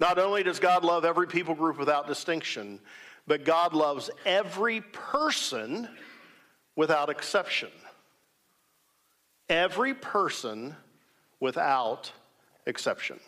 Not 0.00 0.18
only 0.18 0.42
does 0.42 0.58
God 0.58 0.84
love 0.84 1.04
every 1.04 1.26
people 1.26 1.54
group 1.54 1.78
without 1.78 2.06
distinction, 2.06 2.80
but 3.26 3.44
God 3.44 3.72
loves 3.74 4.10
every 4.24 4.80
person 4.80 5.88
without 6.76 7.08
exception. 7.08 7.70
Every 9.48 9.94
person 9.94 10.76
without 11.40 12.12
exception. 12.66 13.20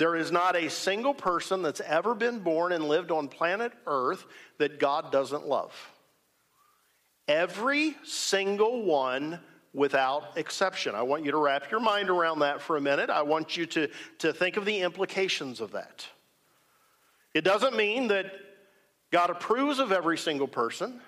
There 0.00 0.16
is 0.16 0.32
not 0.32 0.56
a 0.56 0.70
single 0.70 1.12
person 1.12 1.60
that's 1.60 1.82
ever 1.82 2.14
been 2.14 2.38
born 2.38 2.72
and 2.72 2.88
lived 2.88 3.10
on 3.10 3.28
planet 3.28 3.70
Earth 3.86 4.24
that 4.56 4.78
God 4.78 5.12
doesn't 5.12 5.46
love. 5.46 5.74
Every 7.28 7.94
single 8.02 8.82
one 8.82 9.40
without 9.74 10.38
exception. 10.38 10.94
I 10.94 11.02
want 11.02 11.26
you 11.26 11.32
to 11.32 11.36
wrap 11.36 11.70
your 11.70 11.80
mind 11.80 12.08
around 12.08 12.38
that 12.38 12.62
for 12.62 12.78
a 12.78 12.80
minute. 12.80 13.10
I 13.10 13.20
want 13.20 13.58
you 13.58 13.66
to, 13.66 13.88
to 14.20 14.32
think 14.32 14.56
of 14.56 14.64
the 14.64 14.80
implications 14.80 15.60
of 15.60 15.72
that. 15.72 16.06
It 17.34 17.44
doesn't 17.44 17.76
mean 17.76 18.08
that 18.08 18.32
God 19.12 19.28
approves 19.28 19.80
of 19.80 19.92
every 19.92 20.16
single 20.16 20.48
person. 20.48 20.98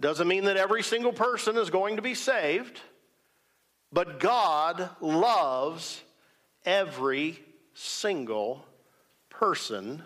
Doesn't 0.00 0.26
mean 0.26 0.44
that 0.44 0.56
every 0.56 0.82
single 0.82 1.12
person 1.12 1.58
is 1.58 1.68
going 1.68 1.96
to 1.96 2.02
be 2.02 2.14
saved, 2.14 2.80
but 3.92 4.20
God 4.20 4.88
loves 5.02 6.00
every 6.64 7.44
single 7.74 8.64
person, 9.28 10.02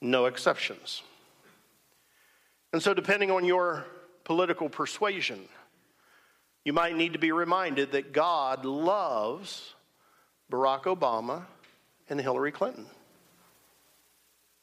no 0.00 0.26
exceptions. 0.26 1.02
And 2.72 2.82
so, 2.82 2.94
depending 2.94 3.30
on 3.30 3.44
your 3.44 3.84
political 4.24 4.68
persuasion, 4.68 5.40
you 6.64 6.72
might 6.72 6.96
need 6.96 7.14
to 7.14 7.18
be 7.18 7.32
reminded 7.32 7.92
that 7.92 8.12
God 8.12 8.64
loves 8.64 9.74
Barack 10.50 10.82
Obama 10.82 11.44
and 12.08 12.20
Hillary 12.20 12.52
Clinton. 12.52 12.86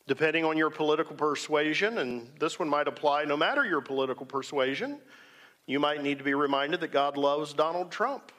Depending 0.07 0.45
on 0.45 0.55
your 0.55 0.69
political 0.69 1.15
persuasion, 1.15 1.97
and 1.97 2.29
this 2.39 2.59
one 2.59 2.69
might 2.69 2.87
apply 2.87 3.25
no 3.25 3.35
matter 3.35 3.65
your 3.65 3.81
political 3.81 4.25
persuasion, 4.25 4.99
you 5.65 5.79
might 5.79 6.03
need 6.03 6.19
to 6.19 6.23
be 6.23 6.35
reminded 6.35 6.81
that 6.81 6.91
God 6.91 7.17
loves 7.17 7.53
Donald 7.53 7.91
Trump. 7.91 8.31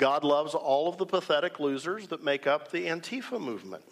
God 0.00 0.24
loves 0.24 0.54
all 0.54 0.88
of 0.88 0.96
the 0.96 1.04
pathetic 1.04 1.60
losers 1.60 2.08
that 2.08 2.24
make 2.24 2.46
up 2.46 2.70
the 2.70 2.86
Antifa 2.86 3.38
movement, 3.38 3.84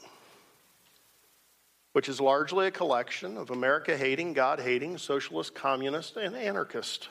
which 1.93 2.09
is 2.09 2.19
largely 2.19 2.67
a 2.67 2.71
collection 2.71 3.37
of 3.37 3.51
America 3.51 3.95
hating, 3.95 4.33
God 4.33 4.59
hating, 4.59 4.97
socialist, 4.97 5.55
communist, 5.55 6.17
and 6.17 6.35
anarchist. 6.35 7.11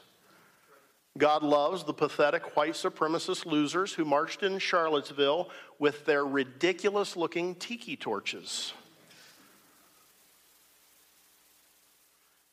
God 1.15 1.43
loves 1.43 1.83
the 1.83 1.93
pathetic 1.93 2.57
white 2.57 2.73
supremacist 2.73 3.45
losers 3.45 3.93
who 3.93 4.03
marched 4.03 4.41
in 4.41 4.57
Charlottesville 4.57 5.51
with 5.77 6.03
their 6.05 6.25
ridiculous 6.25 7.15
looking 7.15 7.53
tiki 7.53 7.95
torches. 7.95 8.73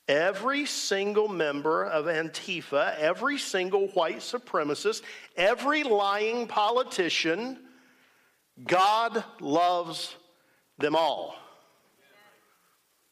Every 0.06 0.66
single 0.66 1.28
member 1.28 1.84
of 1.84 2.04
Antifa, 2.06 2.96
every 2.98 3.38
single 3.38 3.88
white 3.88 4.18
supremacist, 4.18 5.02
every 5.36 5.82
lying 5.82 6.46
politician, 6.46 7.58
God 8.62 9.24
loves 9.40 10.14
them 10.78 10.94
all. 10.94 11.36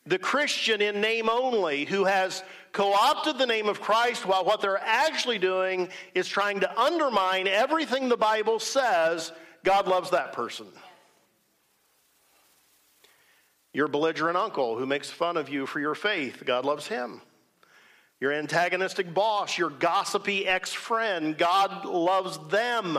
The 0.05 0.19
Christian 0.19 0.83
in 0.83 1.01
name 1.01 1.31
only 1.31 1.85
who 1.85 2.05
has 2.05 2.43
co 2.73 2.93
opted 2.93 3.39
the 3.39 3.47
name 3.47 3.69
of 3.69 3.81
Christ 3.81 4.27
while 4.27 4.45
what 4.45 4.61
they're 4.61 4.83
actually 4.83 5.39
doing 5.39 5.89
is 6.15 6.27
trying 6.29 6.61
to 6.61 6.81
undermine 6.81 7.47
everything 7.47 8.09
the 8.09 8.17
Bible 8.17 8.59
says, 8.59 9.33
God 9.65 9.87
loves 9.87 10.11
that 10.11 10.33
person. 10.33 10.67
Your 13.73 13.89
belligerent 13.89 14.37
uncle 14.37 14.79
who 14.79 14.87
makes 14.87 15.11
fun 15.11 15.37
of 15.37 15.49
you 15.49 15.67
for 15.67 15.81
your 15.81 15.95
faith, 15.95 16.43
God 16.45 16.65
loves 16.65 16.87
him. 16.87 17.23
Your 18.21 18.33
antagonistic 18.33 19.13
boss, 19.13 19.59
your 19.59 19.71
gossipy 19.71 20.47
ex 20.47 20.73
friend, 20.73 21.37
God 21.37 21.85
loves 21.85 22.39
them. 22.49 22.99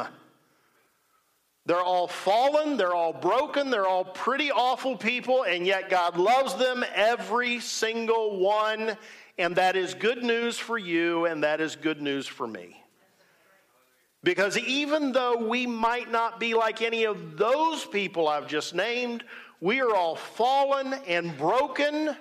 They're 1.66 1.82
all 1.82 2.08
fallen, 2.08 2.76
they're 2.76 2.94
all 2.94 3.14
broken, 3.14 3.70
they're 3.70 3.88
all 3.88 4.04
pretty 4.04 4.52
awful 4.52 4.98
people, 4.98 5.44
and 5.44 5.66
yet 5.66 5.90
God 5.90 6.18
loves 6.18 6.56
them, 6.56 6.84
every 6.94 7.62
single 7.62 8.38
one. 8.38 8.98
And 9.38 9.56
that 9.56 9.78
is 9.78 9.94
good 9.94 10.24
news 10.24 10.60
for 10.60 10.78
you, 10.78 11.26
and 11.26 11.44
that 11.44 11.62
is 11.62 11.78
good 11.78 12.02
news 12.02 12.28
for 12.28 12.46
me. 12.46 12.84
Because 14.24 14.58
even 14.58 15.14
though 15.14 15.38
we 15.38 15.66
might 15.66 16.12
not 16.12 16.40
be 16.40 16.54
like 16.54 16.82
any 16.82 17.06
of 17.06 17.38
those 17.38 17.86
people 17.86 18.28
I've 18.28 18.48
just 18.48 18.76
named, 18.76 19.24
we 19.64 19.80
are 19.80 19.96
all 19.96 20.18
fallen 20.18 20.94
and 21.08 21.38
broken, 21.38 22.14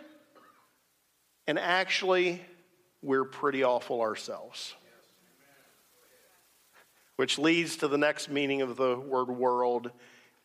and 1.48 1.58
actually, 1.58 2.40
we're 3.02 3.24
pretty 3.24 3.64
awful 3.64 4.00
ourselves. 4.00 4.76
Which 7.16 7.40
leads 7.40 7.78
to 7.78 7.88
the 7.88 7.98
next 7.98 8.30
meaning 8.30 8.62
of 8.62 8.76
the 8.76 8.96
word 8.96 9.28
world 9.28 9.90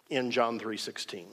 in 0.09 0.31
John 0.31 0.57
3:16. 0.57 1.27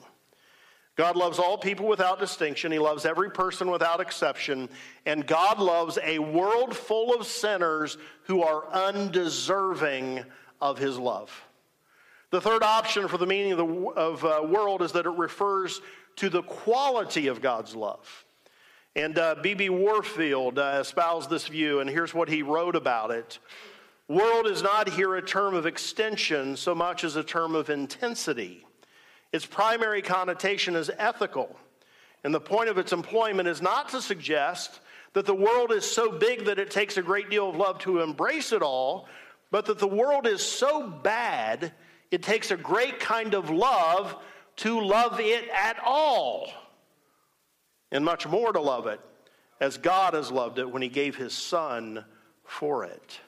God 0.97 1.17
loves 1.17 1.39
all 1.39 1.57
people 1.57 1.89
without 1.89 2.19
distinction. 2.19 2.71
He 2.71 2.79
loves 2.79 3.07
every 3.07 3.31
person 3.31 3.71
without 3.71 4.01
exception. 4.01 4.69
And 5.07 5.27
God 5.27 5.59
loves 5.59 5.99
a 6.03 6.19
world 6.19 6.77
full 6.77 7.15
of 7.15 7.27
sinners 7.27 7.97
who 8.25 8.43
are 8.43 8.69
undeserving 8.69 10.27
of 10.61 10.77
his 10.77 10.99
love. 10.99 11.49
The 12.35 12.41
third 12.41 12.65
option 12.65 13.07
for 13.07 13.17
the 13.17 13.29
meaning 13.29 13.53
of 13.53 13.59
the 13.59 13.91
of, 13.91 14.25
uh, 14.25 14.43
world 14.45 14.83
is 14.83 14.91
that 14.91 15.07
it 15.07 15.11
refers 15.11 15.81
to 16.17 16.29
the 16.29 16.43
quality 16.43 17.29
of 17.29 17.41
God's 17.41 17.77
love. 17.77 18.25
And 18.97 19.15
B.B. 19.41 19.69
Uh, 19.69 19.73
Warfield 19.73 20.59
uh, 20.59 20.79
espoused 20.81 21.31
this 21.31 21.47
view, 21.47 21.79
and 21.79 21.89
here's 21.89 22.13
what 22.13 22.29
he 22.29 22.43
wrote 22.43 22.75
about 22.75 23.13
it. 23.13 23.39
World 24.09 24.49
is 24.49 24.65
not 24.65 24.89
here 24.89 25.15
a 25.15 25.23
term 25.23 25.55
of 25.55 25.65
extension 25.65 26.57
so 26.57 26.75
much 26.75 27.05
as 27.05 27.15
a 27.15 27.23
term 27.23 27.55
of 27.55 27.71
intensity. 27.71 28.67
Its 29.31 29.47
primary 29.47 30.03
connotation 30.03 30.75
is 30.75 30.91
ethical, 30.99 31.55
and 32.25 32.35
the 32.35 32.41
point 32.41 32.69
of 32.69 32.79
its 32.79 32.93
employment 32.93 33.47
is 33.47 33.63
not 33.63 33.91
to 33.91 34.03
suggest 34.03 34.81
that 35.13 35.25
the 35.25 35.33
world 35.33 35.71
is 35.71 35.89
so 35.89 36.11
big 36.11 36.47
that 36.47 36.59
it 36.59 36.73
takes 36.73 36.97
a 36.97 37.03
great 37.03 37.31
deal 37.31 37.49
of 37.49 37.55
love 37.55 37.79
to 37.79 38.01
embrace 38.01 38.51
it 38.51 38.61
all, 38.61 39.07
but 39.53 39.67
that 39.67 39.79
the 39.79 39.87
world 39.87 40.27
is 40.27 40.43
so 40.43 40.89
bad 40.89 41.73
it 42.15 42.23
takes 42.23 42.51
a 42.51 42.57
great 42.57 43.01
kind 43.01 43.35
of 43.35 43.51
love 43.51 44.17
to 44.57 44.81
love 44.81 45.21
it 45.21 45.49
at 45.51 45.79
all, 45.85 46.51
and 47.91 48.05
much 48.05 48.27
more 48.27 48.53
to 48.53 48.61
love 48.61 48.87
it 48.87 49.01
as 49.61 49.77
God 49.77 50.15
has 50.15 50.31
loved 50.31 50.59
it 50.59 50.71
when 50.71 50.83
He 50.83 50.89
gave 50.89 51.17
His 51.17 51.33
Son 51.33 52.05
for 52.45 52.85
it. 52.85 53.21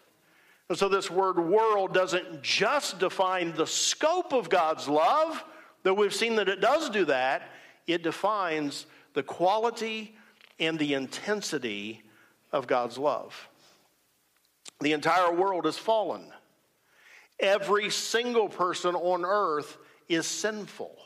And 0.69 0.77
so, 0.77 0.89
this 0.89 1.11
word 1.11 1.39
world 1.39 1.95
doesn't 1.95 2.43
just 2.43 2.99
define 2.99 3.55
the 3.55 3.67
scope 3.67 4.33
of 4.33 4.49
God's 4.49 4.89
love 4.89 5.45
Though 5.87 5.95
we've 5.95 6.13
seen 6.13 6.35
that 6.35 6.49
it 6.49 6.61
does 6.61 6.91
do 6.91 7.05
that, 7.05 7.49
it 7.87 8.03
defines 8.03 8.87
the 9.15 9.23
quality 9.23 10.17
and 10.59 10.77
the 10.81 10.95
intensity 10.95 12.03
of 12.51 12.67
God's 12.67 12.99
love. 12.99 13.49
The 14.81 14.95
entire 14.95 15.33
world 15.33 15.65
is 15.65 15.79
fallen. 15.79 16.25
Every 17.39 17.91
single 17.91 18.49
person 18.49 18.95
on 18.95 19.25
earth 19.25 19.77
is 20.09 20.27
sinful. 20.27 20.97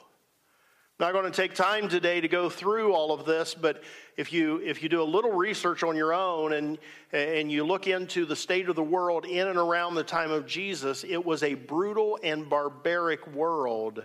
Not 1.01 1.13
going 1.13 1.25
to 1.25 1.31
take 1.31 1.55
time 1.55 1.89
today 1.89 2.21
to 2.21 2.29
go 2.29 2.51
through 2.51 2.93
all 2.93 3.13
of 3.13 3.25
this, 3.25 3.55
but 3.55 3.83
if 4.19 4.35
you 4.35 4.61
if 4.63 4.83
you 4.83 4.91
do 4.91 5.01
a 5.01 5.03
little 5.03 5.33
research 5.33 5.83
on 5.83 5.97
your 5.97 6.13
own 6.13 6.53
and 6.53 6.79
and 7.11 7.51
you 7.51 7.65
look 7.65 7.87
into 7.87 8.27
the 8.27 8.37
state 8.37 8.69
of 8.69 8.77
the 8.77 8.83
world 8.83 9.25
in 9.25 9.49
and 9.49 9.59
around 9.59 9.95
the 9.95 10.05
time 10.05 10.31
of 10.31 10.47
Jesus, 10.47 11.03
it 11.03 11.25
was 11.25 11.43
a 11.43 11.55
brutal 11.55 12.19
and 12.23 12.51
barbaric 12.51 13.27
world 13.29 14.05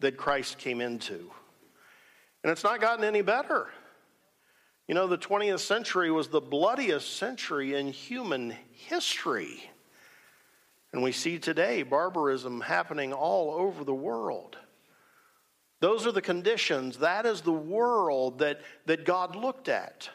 that 0.00 0.16
Christ 0.16 0.56
came 0.56 0.80
into. 0.80 1.30
And 2.42 2.50
it's 2.50 2.64
not 2.64 2.80
gotten 2.80 3.04
any 3.04 3.20
better. 3.20 3.68
You 4.88 4.94
know, 4.94 5.06
the 5.06 5.18
20th 5.18 5.60
century 5.60 6.10
was 6.10 6.28
the 6.28 6.40
bloodiest 6.40 7.18
century 7.18 7.74
in 7.74 7.88
human 7.92 8.56
history. 8.72 9.69
And 10.92 11.02
we 11.02 11.12
see 11.12 11.38
today 11.38 11.82
barbarism 11.82 12.60
happening 12.60 13.12
all 13.12 13.52
over 13.54 13.84
the 13.84 13.94
world. 13.94 14.56
Those 15.80 16.06
are 16.06 16.12
the 16.12 16.22
conditions. 16.22 16.98
That 16.98 17.26
is 17.26 17.40
the 17.40 17.52
world 17.52 18.40
that, 18.40 18.60
that 18.86 19.04
God 19.04 19.36
looked 19.36 19.68
at. 19.68 20.10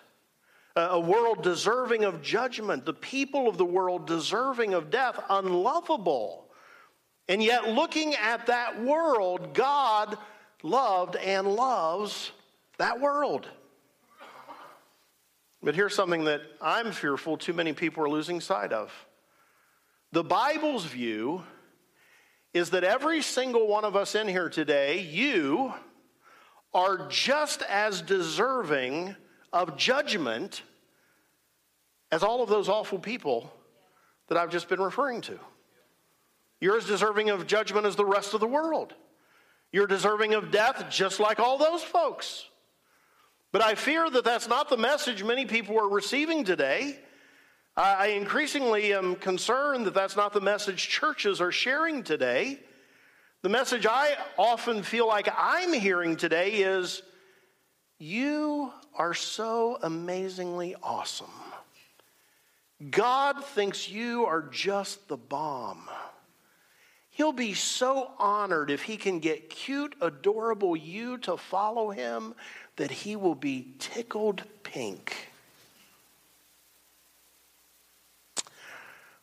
A 0.76 1.00
world 1.00 1.42
deserving 1.42 2.04
of 2.04 2.22
judgment, 2.22 2.86
the 2.86 2.94
people 2.94 3.48
of 3.48 3.58
the 3.58 3.66
world 3.66 4.06
deserving 4.06 4.74
of 4.74 4.90
death, 4.90 5.18
unlovable. 5.30 6.46
And 7.30 7.42
yet, 7.42 7.70
looking 7.70 8.14
at 8.16 8.48
that 8.48 8.84
world, 8.84 9.54
God 9.54 10.18
loved 10.62 11.16
and 11.16 11.48
loves 11.48 12.32
that 12.78 13.00
world. 13.00 13.48
But 15.64 15.76
here's 15.76 15.96
something 15.96 16.26
that 16.26 16.42
I'm 16.62 16.92
fearful 16.92 17.38
too 17.38 17.54
many 17.54 17.72
people 17.72 18.04
are 18.04 18.10
losing 18.10 18.42
sight 18.42 18.74
of. 18.74 18.92
The 20.16 20.24
Bible's 20.24 20.86
view 20.86 21.44
is 22.54 22.70
that 22.70 22.86
every 22.86 23.22
single 23.22 23.68
one 23.68 23.84
of 23.84 23.98
us 23.98 24.16
in 24.16 24.30
here 24.30 24.48
today, 24.48 25.02
you 25.02 25.74
are 26.74 27.10
just 27.10 27.62
as 27.64 28.02
deserving 28.02 29.14
of 29.52 29.76
judgment 29.76 30.62
as 32.14 32.24
all 32.24 32.42
of 32.42 32.48
those 32.48 32.70
awful 32.70 32.98
people 32.98 33.52
that 34.30 34.38
I've 34.38 34.52
just 34.52 34.70
been 34.70 34.80
referring 34.80 35.20
to. 35.20 35.38
You're 36.62 36.78
as 36.78 36.86
deserving 36.86 37.30
of 37.30 37.46
judgment 37.46 37.86
as 37.86 37.98
the 37.98 38.06
rest 38.06 38.34
of 38.34 38.40
the 38.40 38.48
world. 38.48 38.94
You're 39.74 39.86
deserving 39.86 40.34
of 40.34 40.50
death 40.50 40.86
just 40.90 41.20
like 41.20 41.42
all 41.42 41.58
those 41.58 41.84
folks. 41.84 42.46
But 43.52 43.62
I 43.62 43.76
fear 43.76 44.10
that 44.10 44.24
that's 44.24 44.48
not 44.48 44.70
the 44.70 44.78
message 44.78 45.26
many 45.26 45.46
people 45.46 45.78
are 45.78 45.90
receiving 45.90 46.46
today. 46.46 47.00
I 47.78 48.08
increasingly 48.08 48.94
am 48.94 49.16
concerned 49.16 49.86
that 49.86 49.94
that's 49.94 50.16
not 50.16 50.32
the 50.32 50.40
message 50.40 50.88
churches 50.88 51.42
are 51.42 51.52
sharing 51.52 52.04
today. 52.04 52.60
The 53.42 53.50
message 53.50 53.86
I 53.86 54.16
often 54.38 54.82
feel 54.82 55.08
like 55.08 55.28
I'm 55.38 55.74
hearing 55.74 56.16
today 56.16 56.52
is 56.54 57.02
You 58.00 58.72
are 58.96 59.14
so 59.14 59.78
amazingly 59.84 60.76
awesome. 60.82 61.28
God 62.90 63.44
thinks 63.44 63.90
you 63.90 64.26
are 64.26 64.42
just 64.42 65.10
the 65.10 65.18
bomb. 65.18 65.90
He'll 67.10 67.34
be 67.34 67.54
so 67.54 68.12
honored 68.18 68.72
if 68.72 68.84
he 68.84 68.96
can 68.96 69.20
get 69.20 69.50
cute, 69.50 69.96
adorable 70.00 70.78
you 70.78 71.18
to 71.20 71.36
follow 71.36 71.90
him 71.90 72.36
that 72.78 72.92
he 72.92 73.18
will 73.18 73.36
be 73.36 73.74
tickled 73.80 74.44
pink. 74.64 75.30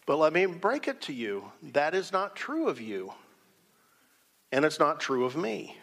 But 0.06 0.18
let 0.18 0.32
me 0.32 0.46
break 0.46 0.88
it 0.88 1.00
to 1.02 1.12
you 1.12 1.50
that 1.72 1.94
is 1.94 2.12
not 2.12 2.34
true 2.34 2.68
of 2.68 2.80
you, 2.80 3.12
and 4.50 4.64
it's 4.64 4.80
not 4.80 5.00
true 5.00 5.24
of 5.24 5.36
me. 5.36 5.76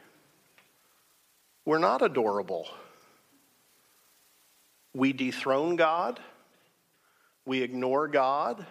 We're 1.65 1.77
not 1.77 2.01
adorable. 2.01 2.67
We 4.93 5.13
dethrone 5.13 5.75
God, 5.75 6.19
we 7.45 7.62
ignore 7.62 8.08
God, 8.08 8.65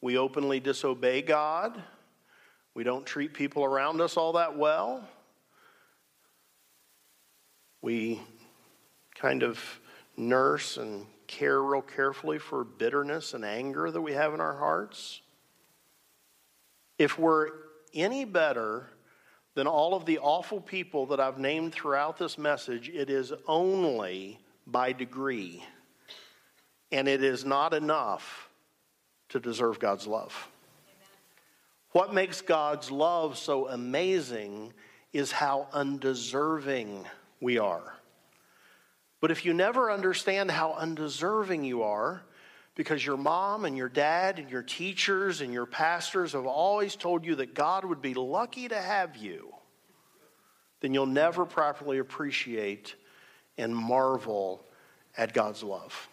we 0.00 0.16
openly 0.18 0.60
disobey 0.60 1.22
God. 1.22 1.82
We 2.74 2.84
don't 2.84 3.06
treat 3.06 3.32
people 3.32 3.64
around 3.64 4.02
us 4.02 4.18
all 4.18 4.34
that 4.34 4.58
well. 4.58 5.08
We 7.80 8.20
kind 9.14 9.42
of 9.42 9.58
nurse 10.16 10.76
and 10.76 11.06
care 11.26 11.62
real 11.62 11.82
carefully 11.82 12.38
for 12.38 12.64
bitterness 12.64 13.34
and 13.34 13.44
anger 13.44 13.90
that 13.90 14.00
we 14.00 14.12
have 14.12 14.34
in 14.34 14.40
our 14.40 14.56
hearts. 14.56 15.20
If 16.98 17.18
we're 17.18 17.48
any 17.94 18.24
better 18.24 18.86
than 19.54 19.66
all 19.66 19.94
of 19.94 20.04
the 20.04 20.18
awful 20.18 20.60
people 20.60 21.06
that 21.06 21.20
I've 21.20 21.38
named 21.38 21.72
throughout 21.72 22.18
this 22.18 22.36
message, 22.36 22.88
it 22.88 23.10
is 23.10 23.32
only 23.46 24.38
by 24.66 24.92
degree. 24.92 25.64
And 26.92 27.08
it 27.08 27.24
is 27.24 27.44
not 27.44 27.74
enough 27.74 28.48
to 29.30 29.40
deserve 29.40 29.78
God's 29.78 30.06
love. 30.06 30.48
What 31.92 32.12
makes 32.12 32.42
God's 32.42 32.90
love 32.90 33.38
so 33.38 33.68
amazing 33.68 34.74
is 35.12 35.32
how 35.32 35.68
undeserving 35.72 37.06
we 37.40 37.58
are. 37.58 37.95
But 39.26 39.32
if 39.32 39.44
you 39.44 39.54
never 39.54 39.90
understand 39.90 40.52
how 40.52 40.74
undeserving 40.74 41.64
you 41.64 41.82
are, 41.82 42.22
because 42.76 43.04
your 43.04 43.16
mom 43.16 43.64
and 43.64 43.76
your 43.76 43.88
dad 43.88 44.38
and 44.38 44.48
your 44.48 44.62
teachers 44.62 45.40
and 45.40 45.52
your 45.52 45.66
pastors 45.66 46.34
have 46.34 46.46
always 46.46 46.94
told 46.94 47.24
you 47.24 47.34
that 47.34 47.52
God 47.52 47.84
would 47.84 48.00
be 48.00 48.14
lucky 48.14 48.68
to 48.68 48.80
have 48.80 49.16
you, 49.16 49.52
then 50.78 50.94
you'll 50.94 51.06
never 51.06 51.44
properly 51.44 51.98
appreciate 51.98 52.94
and 53.58 53.76
marvel 53.76 54.64
at 55.16 55.34
God's 55.34 55.64
love. 55.64 56.08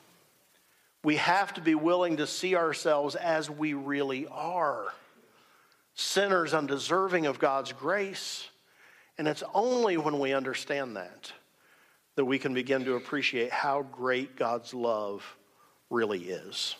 We 1.03 1.17
have 1.17 1.53
to 1.53 1.61
be 1.61 1.75
willing 1.75 2.17
to 2.17 2.25
see 2.25 2.55
ourselves 2.55 3.13
as 3.13 3.47
we 3.47 3.75
really 3.75 4.25
are 4.25 4.87
sinners 5.93 6.51
undeserving 6.55 7.27
of 7.27 7.37
God's 7.37 7.73
grace. 7.73 8.49
And 9.19 9.27
it's 9.27 9.43
only 9.53 9.97
when 9.97 10.17
we 10.17 10.33
understand 10.33 10.95
that 10.95 11.31
that 12.15 12.25
we 12.25 12.37
can 12.39 12.53
begin 12.53 12.85
to 12.85 12.95
appreciate 12.95 13.51
how 13.51 13.81
great 13.83 14.35
God's 14.35 14.73
love 14.73 15.23
really 15.89 16.19
is. 16.19 16.75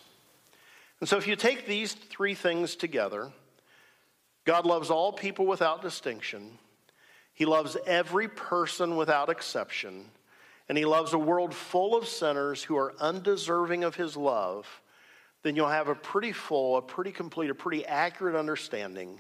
And 1.00 1.10
so, 1.10 1.18
if 1.18 1.28
you 1.28 1.36
take 1.36 1.66
these 1.66 1.94
three 1.94 2.36
things 2.36 2.76
together, 2.76 3.32
God 4.46 4.66
loves 4.66 4.90
all 4.90 5.12
people 5.12 5.46
without 5.46 5.82
distinction, 5.82 6.58
He 7.34 7.46
loves 7.46 7.78
every 7.86 8.28
person 8.28 8.96
without 8.96 9.30
exception, 9.30 10.06
and 10.70 10.78
He 10.78 10.86
loves 10.86 11.14
a 11.14 11.20
world 11.20 11.54
full 11.54 11.96
of 11.96 12.08
sinners 12.08 12.64
who 12.64 12.78
are 12.78 12.94
undeserving 13.00 13.84
of 13.84 13.96
His 13.96 14.16
love. 14.16 14.82
Then 15.42 15.56
you'll 15.58 15.68
have 15.68 15.90
a 15.90 15.96
pretty 15.96 16.32
full, 16.32 16.78
a 16.78 16.82
pretty 16.82 17.12
complete, 17.12 17.50
a 17.50 17.56
pretty 17.56 17.86
accurate 17.86 18.36
understanding 18.36 19.20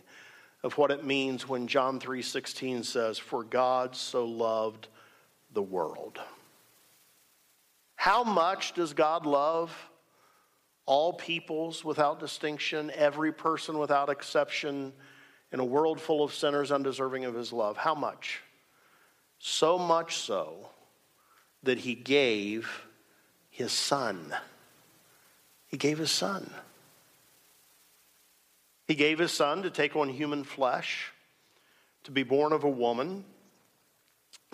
of 0.63 0.77
what 0.77 0.89
it 0.89 1.03
means 1.03 1.49
when 1.49 1.67
John 1.67 1.99
3:16 1.99 2.83
says, 2.83 3.19
"For 3.19 3.43
God 3.43 3.95
so 3.95 4.25
loved 4.25 4.87
the 5.53 5.61
world. 5.61 6.19
How 7.95 8.23
much 8.23 8.73
does 8.73 8.93
God 8.93 9.25
love 9.25 9.73
all 10.85 11.13
peoples 11.13 11.85
without 11.85 12.19
distinction, 12.19 12.91
every 12.93 13.31
person 13.31 13.77
without 13.77 14.09
exception, 14.09 14.91
in 15.51 15.59
a 15.59 15.65
world 15.65 16.01
full 16.01 16.23
of 16.23 16.33
sinners 16.33 16.71
undeserving 16.71 17.25
of 17.25 17.33
his 17.33 17.53
love? 17.53 17.77
How 17.77 17.95
much? 17.95 18.41
So 19.39 19.77
much 19.77 20.17
so 20.17 20.69
that 21.63 21.77
he 21.77 21.95
gave 21.95 22.85
his 23.49 23.71
son. 23.71 24.35
He 25.67 25.77
gave 25.77 25.97
his 25.97 26.11
son. 26.11 26.49
He 28.87 28.95
gave 28.95 29.19
his 29.19 29.31
son 29.31 29.63
to 29.63 29.69
take 29.69 29.95
on 29.95 30.09
human 30.09 30.43
flesh, 30.43 31.11
to 32.03 32.11
be 32.11 32.23
born 32.23 32.51
of 32.51 32.65
a 32.65 32.69
woman, 32.69 33.23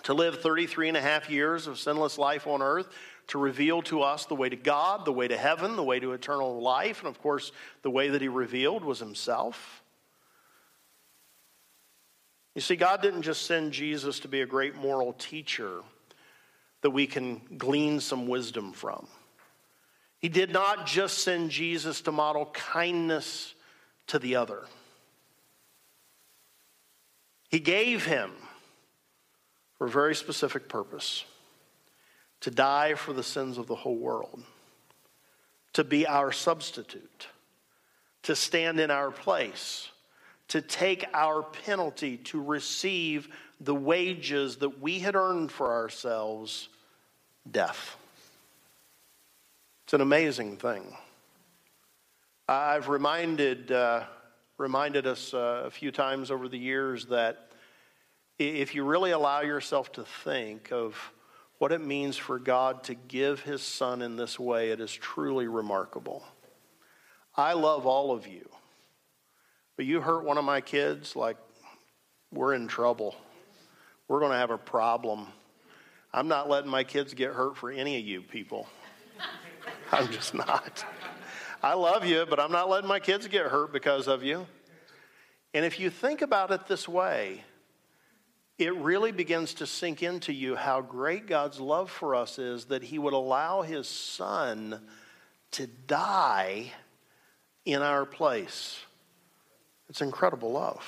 to 0.04 0.14
live 0.14 0.40
33 0.40 0.88
and 0.88 0.96
a 0.96 1.00
half 1.00 1.28
years 1.30 1.66
of 1.66 1.78
sinless 1.78 2.18
life 2.18 2.46
on 2.46 2.62
earth, 2.62 2.88
to 3.28 3.38
reveal 3.38 3.82
to 3.82 4.02
us 4.02 4.26
the 4.26 4.34
way 4.34 4.48
to 4.48 4.56
God, 4.56 5.04
the 5.04 5.12
way 5.12 5.28
to 5.28 5.36
heaven, 5.36 5.76
the 5.76 5.84
way 5.84 6.00
to 6.00 6.12
eternal 6.12 6.60
life. 6.60 7.00
And 7.00 7.08
of 7.08 7.20
course, 7.22 7.52
the 7.82 7.90
way 7.90 8.08
that 8.08 8.20
he 8.20 8.28
revealed 8.28 8.84
was 8.84 8.98
himself. 8.98 9.82
You 12.54 12.60
see, 12.60 12.76
God 12.76 13.02
didn't 13.02 13.22
just 13.22 13.46
send 13.46 13.72
Jesus 13.72 14.20
to 14.20 14.28
be 14.28 14.40
a 14.40 14.46
great 14.46 14.74
moral 14.74 15.12
teacher 15.12 15.82
that 16.82 16.90
we 16.90 17.06
can 17.06 17.40
glean 17.56 18.00
some 18.00 18.26
wisdom 18.26 18.72
from. 18.72 19.06
He 20.18 20.28
did 20.28 20.52
not 20.52 20.86
just 20.86 21.18
send 21.18 21.50
Jesus 21.50 22.00
to 22.02 22.12
model 22.12 22.46
kindness 22.46 23.54
to 24.08 24.18
the 24.18 24.36
other. 24.36 24.64
He 27.48 27.60
gave 27.60 28.04
him 28.04 28.32
for 29.80 29.86
a 29.86 29.90
very 29.90 30.14
specific 30.14 30.68
purpose 30.68 31.24
to 32.42 32.50
die 32.50 32.92
for 32.92 33.14
the 33.14 33.22
sins 33.22 33.56
of 33.56 33.66
the 33.66 33.74
whole 33.74 33.96
world, 33.96 34.42
to 35.72 35.82
be 35.82 36.06
our 36.06 36.32
substitute, 36.32 37.28
to 38.22 38.36
stand 38.36 38.78
in 38.78 38.90
our 38.90 39.10
place, 39.10 39.88
to 40.48 40.60
take 40.60 41.06
our 41.14 41.42
penalty, 41.42 42.18
to 42.18 42.42
receive 42.42 43.34
the 43.58 43.74
wages 43.74 44.56
that 44.56 44.82
we 44.82 44.98
had 44.98 45.16
earned 45.16 45.50
for 45.50 45.72
ourselves 45.72 46.68
death. 47.50 47.96
It's 49.84 49.94
an 49.94 50.02
amazing 50.02 50.58
thing. 50.58 50.94
I've 52.46 52.90
reminded, 52.90 53.72
uh, 53.72 54.04
reminded 54.58 55.06
us 55.06 55.32
uh, 55.32 55.62
a 55.64 55.70
few 55.70 55.90
times 55.90 56.30
over 56.30 56.48
the 56.48 56.58
years 56.58 57.06
that 57.06 57.49
if 58.48 58.74
you 58.74 58.84
really 58.84 59.10
allow 59.10 59.42
yourself 59.42 59.92
to 59.92 60.04
think 60.24 60.72
of 60.72 60.96
what 61.58 61.72
it 61.72 61.80
means 61.80 62.16
for 62.16 62.38
God 62.38 62.82
to 62.84 62.94
give 62.94 63.40
his 63.40 63.60
son 63.60 64.00
in 64.00 64.16
this 64.16 64.38
way, 64.38 64.70
it 64.70 64.80
is 64.80 64.92
truly 64.92 65.46
remarkable. 65.46 66.24
I 67.36 67.52
love 67.52 67.86
all 67.86 68.12
of 68.12 68.26
you, 68.26 68.48
but 69.76 69.84
you 69.84 70.00
hurt 70.00 70.24
one 70.24 70.38
of 70.38 70.44
my 70.44 70.62
kids, 70.62 71.14
like, 71.14 71.36
we're 72.32 72.54
in 72.54 72.66
trouble. 72.66 73.14
We're 74.08 74.20
going 74.20 74.32
to 74.32 74.38
have 74.38 74.50
a 74.50 74.58
problem. 74.58 75.26
I'm 76.12 76.28
not 76.28 76.48
letting 76.48 76.70
my 76.70 76.84
kids 76.84 77.12
get 77.12 77.32
hurt 77.32 77.56
for 77.56 77.70
any 77.70 77.98
of 77.98 78.04
you 78.04 78.22
people. 78.22 78.68
I'm 79.92 80.10
just 80.10 80.32
not. 80.34 80.84
I 81.62 81.74
love 81.74 82.06
you, 82.06 82.24
but 82.28 82.40
I'm 82.40 82.52
not 82.52 82.70
letting 82.70 82.88
my 82.88 83.00
kids 83.00 83.26
get 83.28 83.46
hurt 83.46 83.72
because 83.72 84.08
of 84.08 84.22
you. 84.22 84.46
And 85.52 85.64
if 85.64 85.78
you 85.78 85.90
think 85.90 86.22
about 86.22 86.50
it 86.52 86.66
this 86.66 86.88
way, 86.88 87.44
it 88.60 88.76
really 88.76 89.10
begins 89.10 89.54
to 89.54 89.66
sink 89.66 90.02
into 90.02 90.32
you 90.34 90.54
how 90.54 90.82
great 90.82 91.26
God's 91.26 91.58
love 91.58 91.90
for 91.90 92.14
us 92.14 92.38
is 92.38 92.66
that 92.66 92.82
He 92.82 92.98
would 92.98 93.14
allow 93.14 93.62
His 93.62 93.88
Son 93.88 94.80
to 95.52 95.66
die 95.66 96.70
in 97.64 97.80
our 97.80 98.04
place. 98.04 98.78
It's 99.88 100.02
incredible 100.02 100.52
love. 100.52 100.84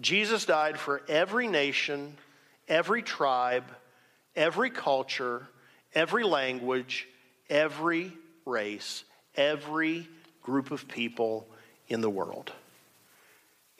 Jesus 0.00 0.46
died 0.46 0.78
for 0.78 1.02
every 1.06 1.46
nation, 1.46 2.16
every 2.66 3.02
tribe, 3.02 3.64
every 4.34 4.70
culture, 4.70 5.46
every 5.94 6.24
language, 6.24 7.06
every 7.50 8.12
race, 8.46 9.04
every 9.36 10.08
group 10.42 10.70
of 10.70 10.88
people 10.88 11.46
in 11.88 12.00
the 12.00 12.10
world. 12.10 12.52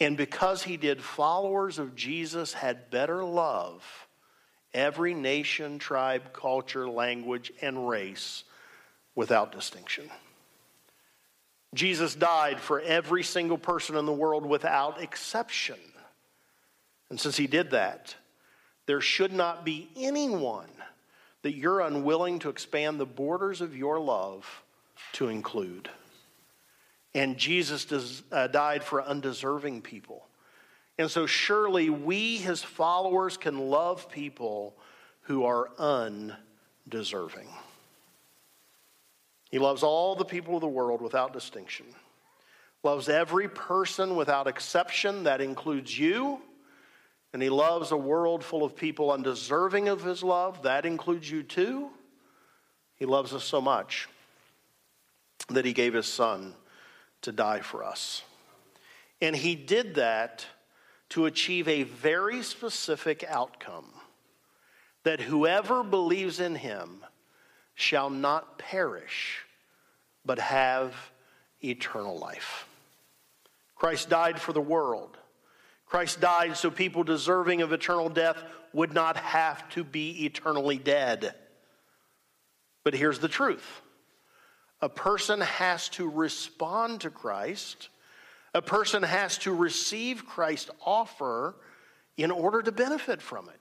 And 0.00 0.16
because 0.16 0.62
he 0.62 0.76
did, 0.76 1.02
followers 1.02 1.78
of 1.78 1.94
Jesus 1.94 2.52
had 2.52 2.90
better 2.90 3.24
love 3.24 3.84
every 4.72 5.14
nation, 5.14 5.78
tribe, 5.78 6.32
culture, 6.32 6.88
language, 6.88 7.52
and 7.62 7.88
race 7.88 8.42
without 9.14 9.52
distinction. 9.52 10.10
Jesus 11.74 12.14
died 12.14 12.60
for 12.60 12.80
every 12.80 13.22
single 13.22 13.58
person 13.58 13.96
in 13.96 14.06
the 14.06 14.12
world 14.12 14.46
without 14.46 15.00
exception. 15.00 15.78
And 17.10 17.20
since 17.20 17.36
he 17.36 17.46
did 17.46 17.70
that, 17.70 18.14
there 18.86 19.00
should 19.00 19.32
not 19.32 19.64
be 19.64 19.88
anyone 19.96 20.70
that 21.42 21.54
you're 21.54 21.80
unwilling 21.80 22.38
to 22.40 22.48
expand 22.48 22.98
the 22.98 23.06
borders 23.06 23.60
of 23.60 23.76
your 23.76 24.00
love 24.00 24.62
to 25.12 25.28
include. 25.28 25.88
And 27.14 27.36
Jesus 27.36 27.84
does, 27.84 28.22
uh, 28.32 28.48
died 28.48 28.82
for 28.82 29.02
undeserving 29.02 29.82
people. 29.82 30.26
And 30.98 31.10
so, 31.10 31.26
surely 31.26 31.90
we, 31.90 32.36
his 32.36 32.62
followers, 32.62 33.36
can 33.36 33.70
love 33.70 34.10
people 34.10 34.74
who 35.22 35.44
are 35.44 35.70
undeserving. 35.78 37.48
He 39.50 39.58
loves 39.58 39.82
all 39.82 40.16
the 40.16 40.24
people 40.24 40.56
of 40.56 40.60
the 40.60 40.68
world 40.68 41.00
without 41.00 41.32
distinction, 41.32 41.86
loves 42.82 43.08
every 43.08 43.48
person 43.48 44.16
without 44.16 44.46
exception. 44.46 45.24
That 45.24 45.40
includes 45.40 45.96
you. 45.96 46.40
And 47.32 47.42
he 47.42 47.50
loves 47.50 47.90
a 47.90 47.96
world 47.96 48.44
full 48.44 48.62
of 48.62 48.76
people 48.76 49.10
undeserving 49.10 49.88
of 49.88 50.04
his 50.04 50.22
love. 50.22 50.62
That 50.62 50.86
includes 50.86 51.28
you 51.28 51.42
too. 51.42 51.90
He 52.96 53.06
loves 53.06 53.32
us 53.32 53.42
so 53.42 53.60
much 53.60 54.08
that 55.48 55.64
he 55.64 55.72
gave 55.72 55.94
his 55.94 56.06
son 56.06 56.54
to 57.24 57.32
die 57.32 57.60
for 57.60 57.84
us. 57.84 58.22
And 59.20 59.34
he 59.34 59.54
did 59.54 59.96
that 59.96 60.46
to 61.10 61.26
achieve 61.26 61.68
a 61.68 61.82
very 61.82 62.42
specific 62.42 63.24
outcome 63.28 63.86
that 65.04 65.20
whoever 65.20 65.82
believes 65.82 66.40
in 66.40 66.54
him 66.54 67.04
shall 67.74 68.08
not 68.10 68.58
perish, 68.58 69.40
but 70.24 70.38
have 70.38 70.94
eternal 71.62 72.18
life. 72.18 72.66
Christ 73.74 74.08
died 74.08 74.40
for 74.40 74.52
the 74.52 74.60
world. 74.60 75.16
Christ 75.86 76.20
died 76.20 76.56
so 76.56 76.70
people 76.70 77.04
deserving 77.04 77.62
of 77.62 77.72
eternal 77.72 78.08
death 78.08 78.42
would 78.72 78.92
not 78.92 79.16
have 79.16 79.68
to 79.70 79.84
be 79.84 80.24
eternally 80.24 80.78
dead. 80.78 81.34
But 82.82 82.94
here's 82.94 83.18
the 83.18 83.28
truth 83.28 83.82
a 84.84 84.88
person 84.90 85.40
has 85.40 85.88
to 85.88 86.06
respond 86.06 87.00
to 87.00 87.08
Christ, 87.10 87.88
a 88.52 88.60
person 88.60 89.02
has 89.02 89.38
to 89.38 89.54
receive 89.54 90.26
Christ's 90.26 90.70
offer 90.84 91.54
in 92.18 92.30
order 92.30 92.60
to 92.60 92.70
benefit 92.70 93.22
from 93.22 93.48
it. 93.48 93.58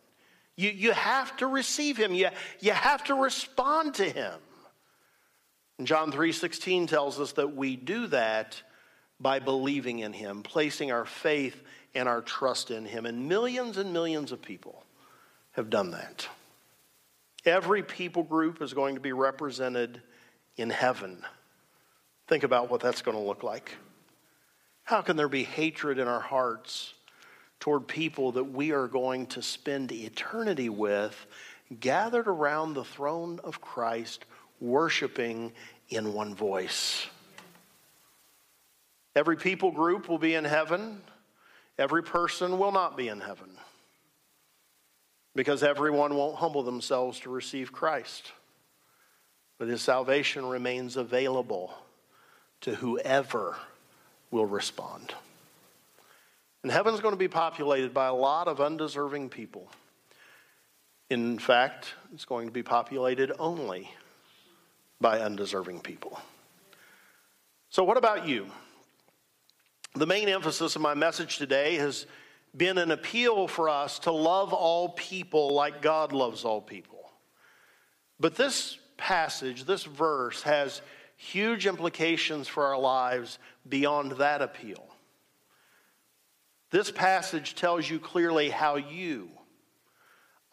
You, 0.58 0.70
you 0.72 0.92
have 0.92 1.38
to 1.38 1.48
receive 1.48 1.96
him, 1.96 2.14
you, 2.14 2.28
you 2.60 2.74
have 2.74 3.06
to 3.06 3.16
respond 3.16 3.94
to 3.96 4.04
him. 4.04 4.34
And 5.78 5.88
John 5.88 6.12
3:16 6.12 6.90
tells 6.90 7.22
us 7.22 7.32
that 7.34 7.56
we 7.56 7.78
do 7.78 8.08
that 8.08 8.62
by 9.18 9.40
believing 9.40 10.00
in 10.00 10.12
him, 10.12 10.44
placing 10.44 10.92
our 10.92 11.06
faith 11.06 11.64
and 11.96 12.10
our 12.10 12.22
trust 12.22 12.70
in 12.70 12.84
him. 12.84 13.06
And 13.06 13.30
millions 13.30 13.78
and 13.78 13.94
millions 13.94 14.34
of 14.34 14.42
people 14.42 14.84
have 15.54 15.70
done 15.70 15.92
that. 15.92 16.28
Every 17.46 17.82
people 17.82 18.24
group 18.24 18.62
is 18.62 18.74
going 18.74 18.96
to 18.96 19.02
be 19.02 19.14
represented 19.14 20.02
in 20.58 20.70
heaven. 20.70 21.24
Think 22.28 22.44
about 22.44 22.70
what 22.70 22.82
that's 22.82 23.02
going 23.02 23.18
to 23.18 23.24
look 23.24 23.44
like. 23.44 23.76
How 24.84 25.02
can 25.02 25.16
there 25.16 25.30
be 25.30 25.44
hatred 25.44 25.98
in 25.98 26.08
our 26.08 26.20
hearts 26.20 26.94
toward 27.60 27.88
people 27.88 28.34
that 28.34 28.44
we 28.44 28.72
are 28.72 28.88
going 28.88 29.28
to 29.28 29.42
spend 29.42 29.92
eternity 29.92 30.70
with, 30.70 31.26
gathered 31.80 32.28
around 32.28 32.74
the 32.74 32.84
throne 32.84 33.40
of 33.44 33.62
Christ, 33.62 34.26
worshiping 34.60 35.54
in 35.90 36.14
one 36.14 36.36
voice? 36.36 37.08
Every 39.16 39.38
people 39.38 39.72
group 39.72 40.10
will 40.10 40.18
be 40.18 40.36
in 40.36 40.44
heaven. 40.44 41.02
Every 41.78 42.04
person 42.04 42.58
will 42.58 42.72
not 42.72 42.98
be 42.98 43.08
in 43.08 43.20
heaven 43.20 43.50
because 45.36 45.64
everyone 45.64 46.16
won't 46.16 46.36
humble 46.36 46.64
themselves 46.64 47.20
to 47.22 47.30
receive 47.30 47.72
Christ 47.72 48.32
but 49.64 49.70
his 49.70 49.82
salvation 49.82 50.46
remains 50.46 50.98
available 50.98 51.74
to 52.60 52.76
whoever 52.76 53.56
will 54.30 54.46
respond. 54.46 55.14
And 56.64 56.70
heaven's 56.70 57.00
going 57.00 57.14
to 57.14 57.18
be 57.18 57.30
populated 57.30 57.94
by 57.94 58.08
a 58.08 58.14
lot 58.14 58.50
of 58.50 58.60
undeserving 58.60 59.30
people. 59.30 59.70
In 61.10 61.40
fact, 61.40 61.94
it's 62.14 62.26
going 62.26 62.48
to 62.48 62.52
be 62.52 62.62
populated 62.62 63.32
only 63.40 63.90
by 65.00 65.22
undeserving 65.22 65.80
people. 65.80 66.20
So, 67.70 67.86
what 67.86 67.96
about 67.96 68.28
you? 68.28 68.48
The 69.96 70.08
main 70.08 70.28
emphasis 70.28 70.76
of 70.76 70.82
my 70.82 70.94
message 70.94 71.38
today 71.38 71.76
has 71.76 72.06
been 72.58 72.78
an 72.78 72.92
appeal 72.92 73.48
for 73.48 73.70
us 73.70 74.00
to 74.00 74.12
love 74.12 74.52
all 74.52 74.90
people 74.90 75.54
like 75.54 75.82
God 75.82 76.12
loves 76.12 76.44
all 76.44 76.60
people. 76.60 77.10
But 78.20 78.36
this 78.36 78.78
passage, 79.04 79.66
this 79.66 79.84
verse, 79.84 80.44
has 80.44 80.82
huge 81.18 81.68
implications 81.68 82.48
for 82.48 82.64
our 82.64 82.80
lives 82.80 83.38
beyond 83.68 84.14
that 84.14 84.42
appeal. 84.42 84.88
This 86.72 86.90
passage 86.90 87.54
tells 87.54 87.90
you 87.90 88.00
clearly 88.00 88.50
how 88.50 88.78
you, 88.78 89.30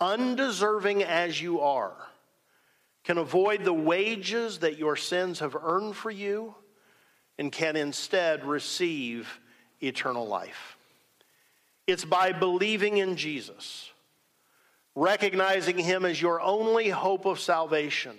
undeserving 0.01 1.05
as 1.05 1.41
you 1.41 1.61
are, 1.61 1.95
can 3.05 3.19
avoid 3.19 3.63
the 3.65 3.73
wages 3.73 4.59
that 4.59 4.77
your 4.77 4.97
sins 4.97 5.39
have 5.39 5.55
earned 5.55 5.95
for 5.95 6.11
you 6.11 6.57
and 7.39 7.53
can 7.53 7.77
instead 7.77 8.45
receive 8.45 9.41
eternal 9.81 10.27
life. 10.27 10.77
It's 11.87 12.05
by 12.05 12.33
believing 12.33 12.99
in 12.99 13.15
Jesus, 13.15 13.91
recognizing 14.97 15.79
Him 15.79 16.05
as 16.05 16.21
your 16.21 16.41
only 16.41 16.89
hope 16.89 17.27
of 17.27 17.39
salvation, 17.39 18.17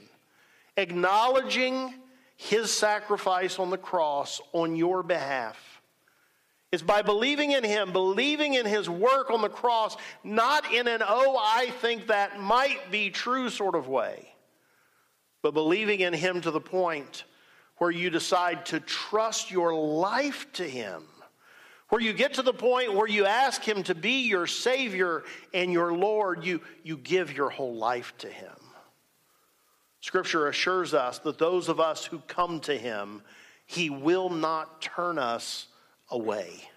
acknowledging 0.78 1.94
His 2.36 2.72
sacrifice 2.72 3.60
on 3.60 3.70
the 3.70 3.78
cross 3.78 4.42
on 4.54 4.76
your 4.76 5.04
behalf. 5.04 5.82
It's 6.72 6.82
by 6.82 7.02
believing 7.02 7.52
in 7.52 7.66
Him, 7.66 7.92
believing 7.92 8.54
in 8.54 8.66
His 8.66 8.90
work 8.90 9.30
on 9.30 9.42
the 9.42 9.50
cross, 9.50 9.98
not 10.24 10.72
in 10.74 10.88
an, 10.88 11.02
oh, 11.06 11.38
I 11.38 11.70
think 11.82 12.08
that 12.08 12.40
might 12.40 12.90
be 12.90 13.10
true 13.10 13.50
sort 13.50 13.76
of 13.76 13.90
way, 13.90 14.34
but 15.42 15.54
believing 15.54 16.00
in 16.00 16.14
Him 16.14 16.40
to 16.42 16.52
the 16.52 16.62
point 16.62 17.26
where 17.78 17.92
you 17.92 18.10
decide 18.10 18.66
to 18.68 18.80
trust 18.80 19.52
your 19.52 19.74
life 19.74 20.48
to 20.54 20.64
Him, 20.64 21.04
where 21.90 22.00
you 22.00 22.14
get 22.14 22.36
to 22.36 22.42
the 22.42 22.54
point 22.54 22.94
where 22.94 23.08
you 23.08 23.26
ask 23.26 23.62
Him 23.62 23.84
to 23.84 23.96
be 23.96 24.28
your 24.28 24.48
Savior 24.48 25.24
and 25.54 25.74
your 25.74 25.92
Lord, 25.92 26.46
you, 26.46 26.62
you 26.84 26.96
give 26.96 27.36
your 27.36 27.50
whole 27.50 27.76
life 27.76 28.14
to 28.20 28.28
Him. 28.30 28.61
Scripture 30.02 30.48
assures 30.48 30.94
us 30.94 31.20
that 31.20 31.38
those 31.38 31.70
of 31.70 31.80
us 31.80 32.06
who 32.06 32.20
come 32.28 32.60
to 32.62 32.76
Him, 32.76 33.22
He 33.66 33.90
will 33.90 34.30
not 34.30 34.82
turn 34.82 35.18
us 35.18 35.68
away. 36.10 36.70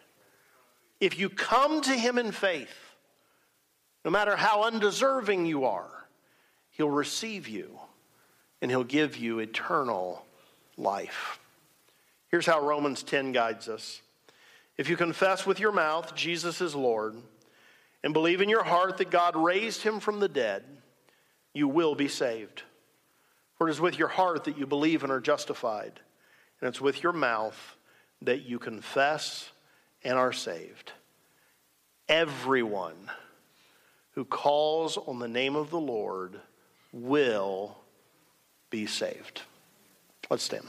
If 1.00 1.18
you 1.18 1.28
come 1.28 1.80
to 1.82 1.92
Him 1.92 2.18
in 2.18 2.32
faith, 2.32 2.74
no 4.04 4.10
matter 4.10 4.36
how 4.36 4.64
undeserving 4.64 5.46
you 5.46 5.64
are, 5.64 6.06
He'll 6.70 6.90
receive 6.90 7.48
you 7.48 7.78
and 8.60 8.70
He'll 8.70 8.84
give 8.84 9.16
you 9.16 9.38
eternal 9.38 10.24
life. 10.76 11.38
Here's 12.28 12.46
how 12.46 12.60
Romans 12.60 13.02
10 13.02 13.32
guides 13.32 13.68
us. 13.68 14.02
If 14.76 14.88
you 14.88 14.96
confess 14.96 15.46
with 15.46 15.60
your 15.60 15.72
mouth 15.72 16.14
Jesus 16.14 16.60
is 16.60 16.74
Lord 16.74 17.16
and 18.02 18.12
believe 18.12 18.40
in 18.40 18.48
your 18.48 18.64
heart 18.64 18.98
that 18.98 19.10
God 19.10 19.36
raised 19.36 19.82
him 19.82 20.00
from 20.00 20.20
the 20.20 20.28
dead, 20.28 20.64
you 21.54 21.68
will 21.68 21.94
be 21.94 22.08
saved. 22.08 22.64
For 23.56 23.68
it 23.68 23.70
is 23.70 23.80
with 23.80 23.98
your 23.98 24.08
heart 24.08 24.44
that 24.44 24.58
you 24.58 24.66
believe 24.66 25.02
and 25.02 25.12
are 25.12 25.20
justified, 25.20 26.00
and 26.60 26.68
it's 26.68 26.80
with 26.80 27.02
your 27.02 27.12
mouth 27.12 27.76
that 28.22 28.42
you 28.42 28.58
confess 28.58 29.50
and 30.02 30.18
are 30.18 30.32
saved. 30.32 30.92
Everyone 32.08 33.10
who 34.12 34.24
calls 34.24 34.96
on 34.96 35.18
the 35.18 35.28
name 35.28 35.56
of 35.56 35.70
the 35.70 35.80
Lord 35.80 36.40
will 36.92 37.76
be 38.70 38.86
saved. 38.86 39.42
Let's 40.30 40.42
stand. 40.42 40.66